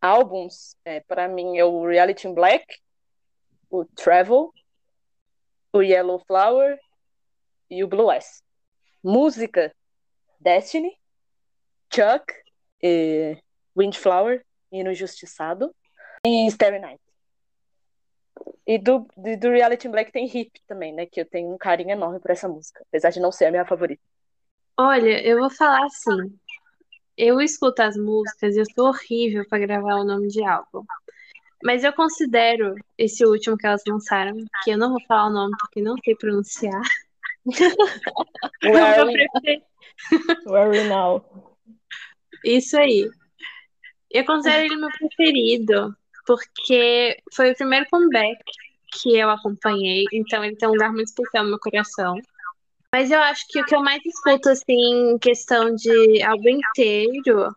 Álbuns, 0.00 0.76
é, 0.84 1.00
para 1.00 1.26
mim, 1.26 1.58
é 1.58 1.64
o 1.64 1.86
Reality 1.86 2.28
in 2.28 2.34
Black, 2.34 2.64
o 3.70 3.84
Travel, 3.84 4.52
o 5.72 5.82
Yellow 5.82 6.18
Flower 6.20 6.78
e 7.70 7.82
o 7.82 7.88
Blue 7.88 8.10
S. 8.10 8.42
Música, 9.02 9.74
Destiny, 10.38 10.96
Chuck, 11.92 12.32
e 12.82 13.36
Windflower, 13.76 14.44
e 14.70 14.84
no 14.84 14.94
Justiçado, 14.94 15.74
e 16.24 16.46
Starry 16.46 16.78
Night. 16.78 17.00
E 18.68 18.76
do, 18.76 19.08
do 19.16 19.48
Reality 19.48 19.88
Black 19.88 20.12
tem 20.12 20.26
Hip 20.26 20.60
também, 20.66 20.92
né? 20.92 21.06
Que 21.06 21.22
eu 21.22 21.24
tenho 21.24 21.54
um 21.54 21.56
carinho 21.56 21.90
enorme 21.90 22.20
por 22.20 22.30
essa 22.30 22.46
música, 22.46 22.84
apesar 22.86 23.08
de 23.08 23.18
não 23.18 23.32
ser 23.32 23.46
a 23.46 23.50
minha 23.50 23.64
favorita. 23.64 24.02
Olha, 24.76 25.26
eu 25.26 25.38
vou 25.38 25.48
falar 25.48 25.86
assim. 25.86 26.38
Eu 27.16 27.40
escuto 27.40 27.80
as 27.80 27.96
músicas 27.96 28.54
e 28.54 28.60
eu 28.60 28.66
sou 28.74 28.88
horrível 28.88 29.48
para 29.48 29.66
gravar 29.66 29.94
o 29.94 30.04
nome 30.04 30.28
de 30.28 30.44
álbum. 30.44 30.84
Mas 31.64 31.82
eu 31.82 31.94
considero 31.94 32.74
esse 32.98 33.24
último 33.24 33.56
que 33.56 33.66
elas 33.66 33.82
lançaram, 33.88 34.36
que 34.62 34.70
eu 34.70 34.76
não 34.76 34.90
vou 34.90 35.00
falar 35.08 35.28
o 35.28 35.32
nome 35.32 35.56
porque 35.58 35.80
não 35.80 35.96
sei 36.04 36.14
pronunciar. 36.14 36.82
Where, 38.62 39.62
Where 40.46 40.88
Now. 40.88 41.24
Isso 42.44 42.78
aí. 42.78 43.08
Eu 44.10 44.26
considero 44.26 44.66
ele 44.66 44.76
meu 44.76 44.90
preferido, 44.90 45.96
porque 46.28 47.16
foi 47.32 47.52
o 47.52 47.56
primeiro 47.56 47.86
comeback 47.90 48.38
que 48.92 49.16
eu 49.16 49.30
acompanhei, 49.30 50.04
então 50.12 50.44
ele 50.44 50.56
tem 50.56 50.68
um 50.68 50.72
lugar 50.72 50.92
muito 50.92 51.08
especial 51.08 51.44
no 51.44 51.50
meu 51.50 51.58
coração. 51.58 52.20
Mas 52.92 53.10
eu 53.10 53.18
acho 53.20 53.46
que 53.48 53.60
o 53.60 53.64
que 53.64 53.74
eu 53.74 53.82
mais 53.82 54.04
escuto, 54.04 54.50
assim, 54.50 55.12
em 55.12 55.18
questão 55.18 55.74
de 55.74 56.22
álbum 56.22 56.50
inteiro, 56.50 57.50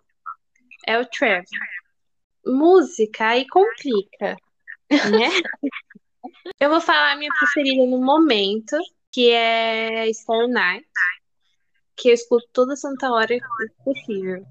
é 0.87 0.97
o 0.97 1.05
Trevor. 1.05 1.43
Música 2.45 3.27
aí 3.27 3.45
complica, 3.47 4.37
né? 4.89 5.29
eu 6.59 6.69
vou 6.69 6.79
falar 6.79 7.11
a 7.11 7.17
minha 7.17 7.31
preferida 7.39 7.85
no 7.85 7.99
momento, 7.99 8.77
que 9.11 9.31
é 9.31 10.11
Star 10.13 10.47
Night, 10.47 10.87
que 11.97 12.09
eu 12.09 12.13
escuto 12.13 12.47
toda 12.53 12.77
santa 12.77 13.11
hora 13.11 13.37
possível. 13.83 14.45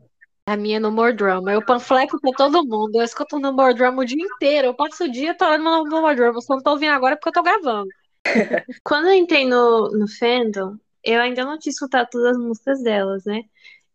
A 0.51 0.57
minha 0.57 0.79
é 0.79 0.81
no 0.81 0.91
More 0.91 1.15
Drama. 1.15 1.53
Eu 1.53 1.65
panfleto 1.65 2.19
pra 2.21 2.33
todo 2.33 2.67
mundo. 2.67 2.97
Eu 2.97 3.05
escuto 3.05 3.39
no 3.39 3.53
More 3.53 3.73
Drama 3.73 4.03
o 4.03 4.05
dia 4.05 4.21
inteiro. 4.21 4.67
Eu 4.67 4.75
passo 4.75 5.05
o 5.05 5.09
dia 5.09 5.33
tô 5.33 5.57
no, 5.57 5.85
no 5.85 6.01
More 6.01 6.17
Drama. 6.17 6.41
Só 6.41 6.57
não 6.57 6.63
tô 6.63 6.73
ouvindo 6.73 6.91
agora 6.91 7.15
porque 7.15 7.29
eu 7.29 7.33
tô 7.33 7.43
gravando. 7.45 7.89
Quando 8.83 9.07
eu 9.07 9.15
entrei 9.15 9.47
no, 9.47 9.91
no 9.91 10.09
fandom, 10.09 10.77
eu 11.05 11.21
ainda 11.21 11.45
não 11.45 11.57
tinha 11.57 11.71
escutado 11.71 12.09
todas 12.11 12.33
as 12.33 12.37
músicas 12.37 12.83
delas, 12.83 13.25
né? 13.25 13.45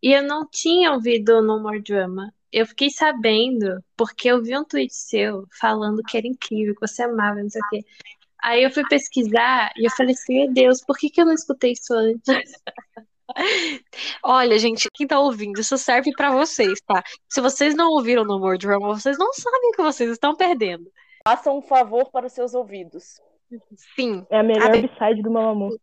E 0.02 0.14
eu 0.14 0.24
não 0.24 0.48
tinha 0.50 0.94
ouvido 0.94 1.42
No 1.42 1.60
More 1.60 1.82
Drama. 1.82 2.34
Eu 2.54 2.66
fiquei 2.66 2.90
sabendo 2.90 3.84
porque 3.98 4.30
eu 4.30 4.42
vi 4.42 4.58
um 4.58 4.64
tweet 4.64 4.96
seu 4.96 5.46
falando 5.60 6.02
que 6.04 6.16
era 6.16 6.26
incrível, 6.26 6.74
que 6.74 6.88
você 6.88 7.04
amava, 7.04 7.44
não 7.44 7.50
sei 7.50 7.62
o 7.62 7.70
quê. 7.70 7.86
Aí 8.42 8.64
eu 8.64 8.72
fui 8.72 8.88
pesquisar 8.88 9.74
e 9.76 9.86
eu 9.86 9.92
falei 9.92 10.14
assim, 10.14 10.46
meu 10.46 10.54
Deus, 10.54 10.82
por 10.86 10.98
que, 10.98 11.10
que 11.10 11.20
eu 11.20 11.26
não 11.26 11.34
escutei 11.34 11.74
isso 11.74 11.94
antes? 11.94 12.24
Olha, 14.24 14.58
gente, 14.60 14.90
quem 14.94 15.08
tá 15.08 15.20
ouvindo, 15.20 15.60
isso 15.60 15.78
serve 15.78 16.12
para 16.16 16.32
vocês, 16.32 16.80
tá? 16.82 17.04
Se 17.28 17.42
vocês 17.42 17.76
não 17.76 17.92
ouviram 17.92 18.24
No 18.24 18.40
More 18.40 18.58
Drama, 18.58 18.88
vocês 18.88 19.18
não 19.18 19.34
sabem 19.34 19.70
o 19.70 19.72
que 19.72 19.82
vocês 19.82 20.10
estão 20.12 20.36
perdendo. 20.36 20.92
Faça 21.28 21.52
um 21.52 21.62
favor 21.62 22.12
para 22.12 22.28
os 22.28 22.34
seus 22.34 22.54
ouvidos. 22.54 23.20
Sim. 23.96 24.26
É 24.30 24.40
a 24.40 24.44
melhor 24.44 24.72
a... 24.72 24.78
upside 24.78 25.22
do 25.22 25.32
Mamamoo. 25.32 25.78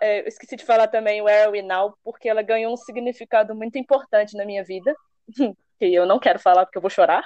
É, 0.00 0.20
eu 0.22 0.26
esqueci 0.26 0.56
de 0.56 0.64
falar 0.64 0.88
também 0.88 1.22
Where 1.22 1.42
Are 1.42 1.50
We 1.52 1.62
Now, 1.62 1.94
porque 2.02 2.28
ela 2.28 2.42
ganhou 2.42 2.72
um 2.72 2.76
significado 2.76 3.54
muito 3.54 3.78
importante 3.78 4.36
na 4.36 4.44
minha 4.44 4.64
vida, 4.64 4.94
que 5.78 5.94
eu 5.94 6.06
não 6.06 6.18
quero 6.18 6.38
falar 6.38 6.64
porque 6.64 6.78
eu 6.78 6.82
vou 6.82 6.90
chorar. 6.90 7.24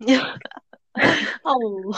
oh. 1.44 1.90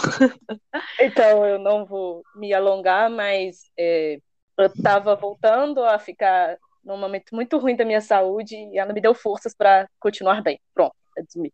Então 0.99 1.47
eu 1.47 1.59
não 1.59 1.85
vou 1.85 2.23
me 2.35 2.53
alongar, 2.53 3.11
mas 3.11 3.71
é, 3.79 4.19
eu 4.59 4.67
estava 4.67 5.15
voltando 5.15 5.85
a 5.85 5.99
ficar 5.99 6.57
num 6.85 6.97
momento 6.97 7.35
muito 7.35 7.59
ruim 7.59 7.77
da 7.77 7.85
minha 7.85 8.01
saúde 8.01 8.57
e 8.57 8.79
ela 8.79 8.93
me 8.93 9.01
deu 9.01 9.15
forças 9.15 9.55
para 9.55 9.89
continuar 9.99 10.43
bem. 10.43 10.61
Pronto, 10.75 10.95
resumir. 11.17 11.53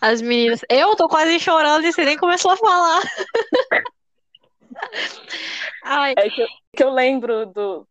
As 0.00 0.20
meninas, 0.20 0.60
eu 0.68 0.96
tô 0.96 1.08
quase 1.08 1.38
chorando 1.38 1.84
e 1.84 1.92
você 1.92 2.04
nem 2.04 2.16
começou 2.16 2.50
a 2.50 2.56
falar. 2.56 3.00
Ai. 5.84 6.14
É 6.16 6.28
que 6.28 6.42
eu, 6.42 6.48
que 6.76 6.84
eu 6.84 6.90
lembro 6.90 7.46
do, 7.46 7.86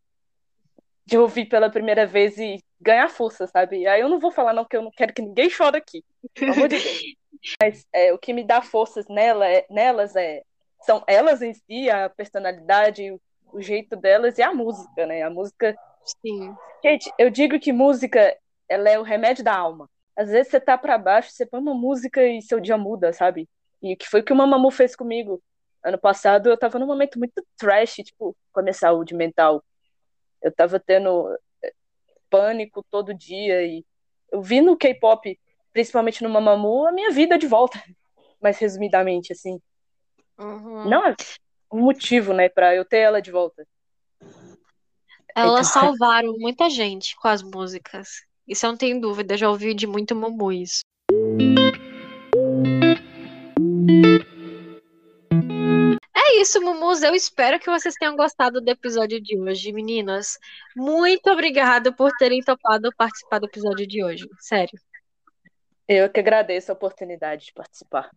de 1.05 1.17
ouvir 1.17 1.45
pela 1.45 1.69
primeira 1.69 2.05
vez 2.05 2.37
e 2.37 2.63
ganhar 2.79 3.09
força, 3.09 3.47
sabe? 3.47 3.87
Aí 3.87 4.01
eu 4.01 4.09
não 4.09 4.19
vou 4.19 4.31
falar 4.31 4.53
não, 4.53 4.63
porque 4.63 4.77
eu 4.77 4.81
não 4.81 4.91
quero 4.91 5.13
que 5.13 5.21
ninguém 5.21 5.49
chore 5.49 5.77
aqui. 5.77 6.03
Pelo 6.33 6.53
amor 6.53 6.67
de 6.67 6.79
Deus. 6.79 7.01
Mas 7.61 7.87
é, 7.93 8.13
o 8.13 8.17
que 8.17 8.33
me 8.33 8.43
dá 8.43 8.61
forças 8.61 9.07
nela, 9.07 9.47
é, 9.47 9.65
nelas 9.69 10.15
é, 10.15 10.43
são 10.81 11.03
elas 11.07 11.41
em 11.41 11.53
si, 11.53 11.89
a 11.89 12.09
personalidade, 12.09 13.11
o, 13.11 13.21
o 13.53 13.61
jeito 13.61 13.95
delas 13.95 14.37
e 14.37 14.41
a 14.41 14.53
música, 14.53 15.05
né? 15.05 15.23
A 15.23 15.29
música 15.29 15.77
Sim. 16.21 16.55
Gente, 16.83 17.11
eu 17.17 17.29
digo 17.29 17.59
que 17.59 17.71
música, 17.71 18.35
ela 18.67 18.89
é 18.89 18.99
o 18.99 19.03
remédio 19.03 19.43
da 19.43 19.55
alma. 19.55 19.89
Às 20.15 20.29
vezes 20.29 20.51
você 20.51 20.59
tá 20.59 20.77
para 20.77 20.97
baixo, 20.97 21.31
você 21.31 21.45
põe 21.45 21.59
uma 21.59 21.73
música 21.73 22.23
e 22.25 22.41
seu 22.41 22.59
dia 22.59 22.77
muda, 22.77 23.13
sabe? 23.13 23.47
E 23.81 23.95
que 23.95 24.07
foi 24.07 24.19
o 24.19 24.23
que 24.23 24.33
o 24.33 24.35
Mamamoo 24.35 24.71
fez 24.71 24.95
comigo. 24.95 25.41
Ano 25.83 25.97
passado 25.97 26.49
eu 26.49 26.57
tava 26.57 26.77
num 26.77 26.87
momento 26.87 27.17
muito 27.17 27.45
trash, 27.57 27.95
tipo, 27.95 28.35
com 28.51 28.59
a 28.59 28.63
minha 28.63 28.73
saúde 28.73 29.15
mental. 29.15 29.63
Eu 30.41 30.51
tava 30.51 30.79
tendo 30.79 31.33
eh, 31.63 31.73
pânico 32.29 32.85
todo 32.89 33.13
dia 33.13 33.65
e 33.65 33.85
eu 34.31 34.41
vi 34.41 34.61
no 34.61 34.77
K-pop 34.77 35.39
principalmente 35.71 36.23
no 36.23 36.29
Mamamoo, 36.29 36.85
a 36.85 36.91
minha 36.91 37.11
vida 37.11 37.37
de 37.37 37.47
volta. 37.47 37.81
Mais 38.41 38.57
resumidamente, 38.57 39.33
assim. 39.33 39.59
Uhum. 40.37 40.89
Não 40.89 41.05
é 41.05 41.15
um 41.71 41.81
motivo, 41.81 42.33
né, 42.33 42.49
pra 42.49 42.75
eu 42.75 42.83
ter 42.83 42.99
ela 42.99 43.21
de 43.21 43.31
volta. 43.31 43.65
Elas 45.35 45.69
Então- 45.69 45.81
salvaram 45.81 46.33
muita 46.37 46.69
gente 46.69 47.15
com 47.17 47.27
as 47.27 47.41
músicas. 47.41 48.09
Isso 48.47 48.65
eu 48.65 48.71
não 48.71 48.77
tenho 48.77 48.99
dúvida, 48.99 49.37
já 49.37 49.49
ouvi 49.49 49.73
de 49.73 49.85
muito 49.85 50.15
Mumu 50.15 50.51
isso. 50.51 50.81
É 56.15 56.41
isso, 56.41 56.61
Mumus. 56.61 57.01
Eu 57.03 57.13
espero 57.13 57.59
que 57.59 57.69
vocês 57.69 57.95
tenham 57.95 58.15
gostado 58.15 58.61
do 58.61 58.69
episódio 58.69 59.21
de 59.21 59.39
hoje, 59.39 59.71
meninas. 59.71 60.37
Muito 60.75 61.29
obrigada 61.29 61.91
por 61.91 62.11
terem 62.17 62.41
topado 62.41 62.89
participar 62.97 63.39
do 63.39 63.45
episódio 63.47 63.87
de 63.87 64.03
hoje. 64.03 64.27
Sério. 64.39 64.77
Eu 65.87 66.09
que 66.09 66.19
agradeço 66.19 66.71
a 66.71 66.73
oportunidade 66.75 67.45
de 67.45 67.53
participar. 67.53 68.09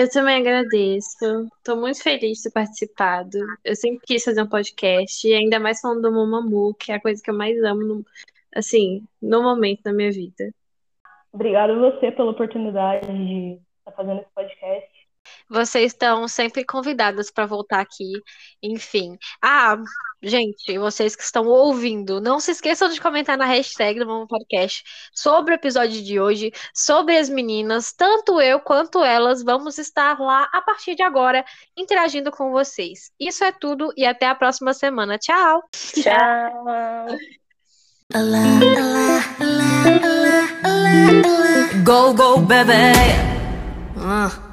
Eu 0.00 0.08
também 0.08 0.36
agradeço. 0.36 1.46
Tô 1.62 1.76
muito 1.76 2.02
feliz 2.02 2.38
de 2.38 2.44
ter 2.44 2.52
participado. 2.52 3.36
Eu 3.62 3.76
sempre 3.76 4.00
quis 4.06 4.24
fazer 4.24 4.40
um 4.40 4.48
podcast, 4.48 5.28
e 5.28 5.34
ainda 5.34 5.60
mais 5.60 5.78
falando 5.78 6.00
do 6.00 6.10
Mamamoo, 6.10 6.72
que 6.72 6.90
é 6.90 6.94
a 6.94 7.00
coisa 7.00 7.22
que 7.22 7.30
eu 7.30 7.34
mais 7.36 7.62
amo, 7.62 7.82
no- 7.82 8.06
assim, 8.56 9.04
no 9.20 9.42
momento 9.42 9.82
da 9.82 9.92
minha 9.92 10.10
vida. 10.10 10.54
Obrigada 11.30 11.74
a 11.74 11.78
você 11.78 12.10
pela 12.10 12.30
oportunidade 12.30 13.08
de 13.08 13.60
estar 13.80 13.92
fazendo 13.94 14.22
esse 14.22 14.30
podcast. 14.34 14.99
Vocês 15.48 15.92
estão 15.92 16.28
sempre 16.28 16.64
convidadas 16.64 17.30
para 17.30 17.44
voltar 17.44 17.80
aqui. 17.80 18.12
Enfim. 18.62 19.18
Ah, 19.42 19.76
gente, 20.22 20.78
vocês 20.78 21.16
que 21.16 21.22
estão 21.22 21.46
ouvindo, 21.46 22.20
não 22.20 22.38
se 22.38 22.52
esqueçam 22.52 22.88
de 22.88 23.00
comentar 23.00 23.36
na 23.36 23.46
hashtag 23.46 23.98
do 23.98 24.06
Mama 24.06 24.26
Podcast 24.28 24.84
sobre 25.12 25.52
o 25.52 25.56
episódio 25.56 26.02
de 26.02 26.20
hoje, 26.20 26.52
sobre 26.72 27.18
as 27.18 27.28
meninas. 27.28 27.92
Tanto 27.92 28.40
eu 28.40 28.60
quanto 28.60 29.02
elas 29.02 29.42
vamos 29.42 29.78
estar 29.78 30.20
lá 30.20 30.48
a 30.52 30.62
partir 30.62 30.94
de 30.94 31.02
agora, 31.02 31.44
interagindo 31.76 32.30
com 32.30 32.52
vocês. 32.52 33.10
Isso 33.18 33.42
é 33.42 33.50
tudo 33.50 33.92
e 33.96 34.06
até 34.06 34.26
a 34.26 34.34
próxima 34.34 34.72
semana. 34.72 35.18
Tchau! 35.18 35.62
Tchau! 35.72 37.06
Go, 41.84 42.14
go, 42.14 42.40
baby. 42.40 42.92
Uh. 43.96 44.48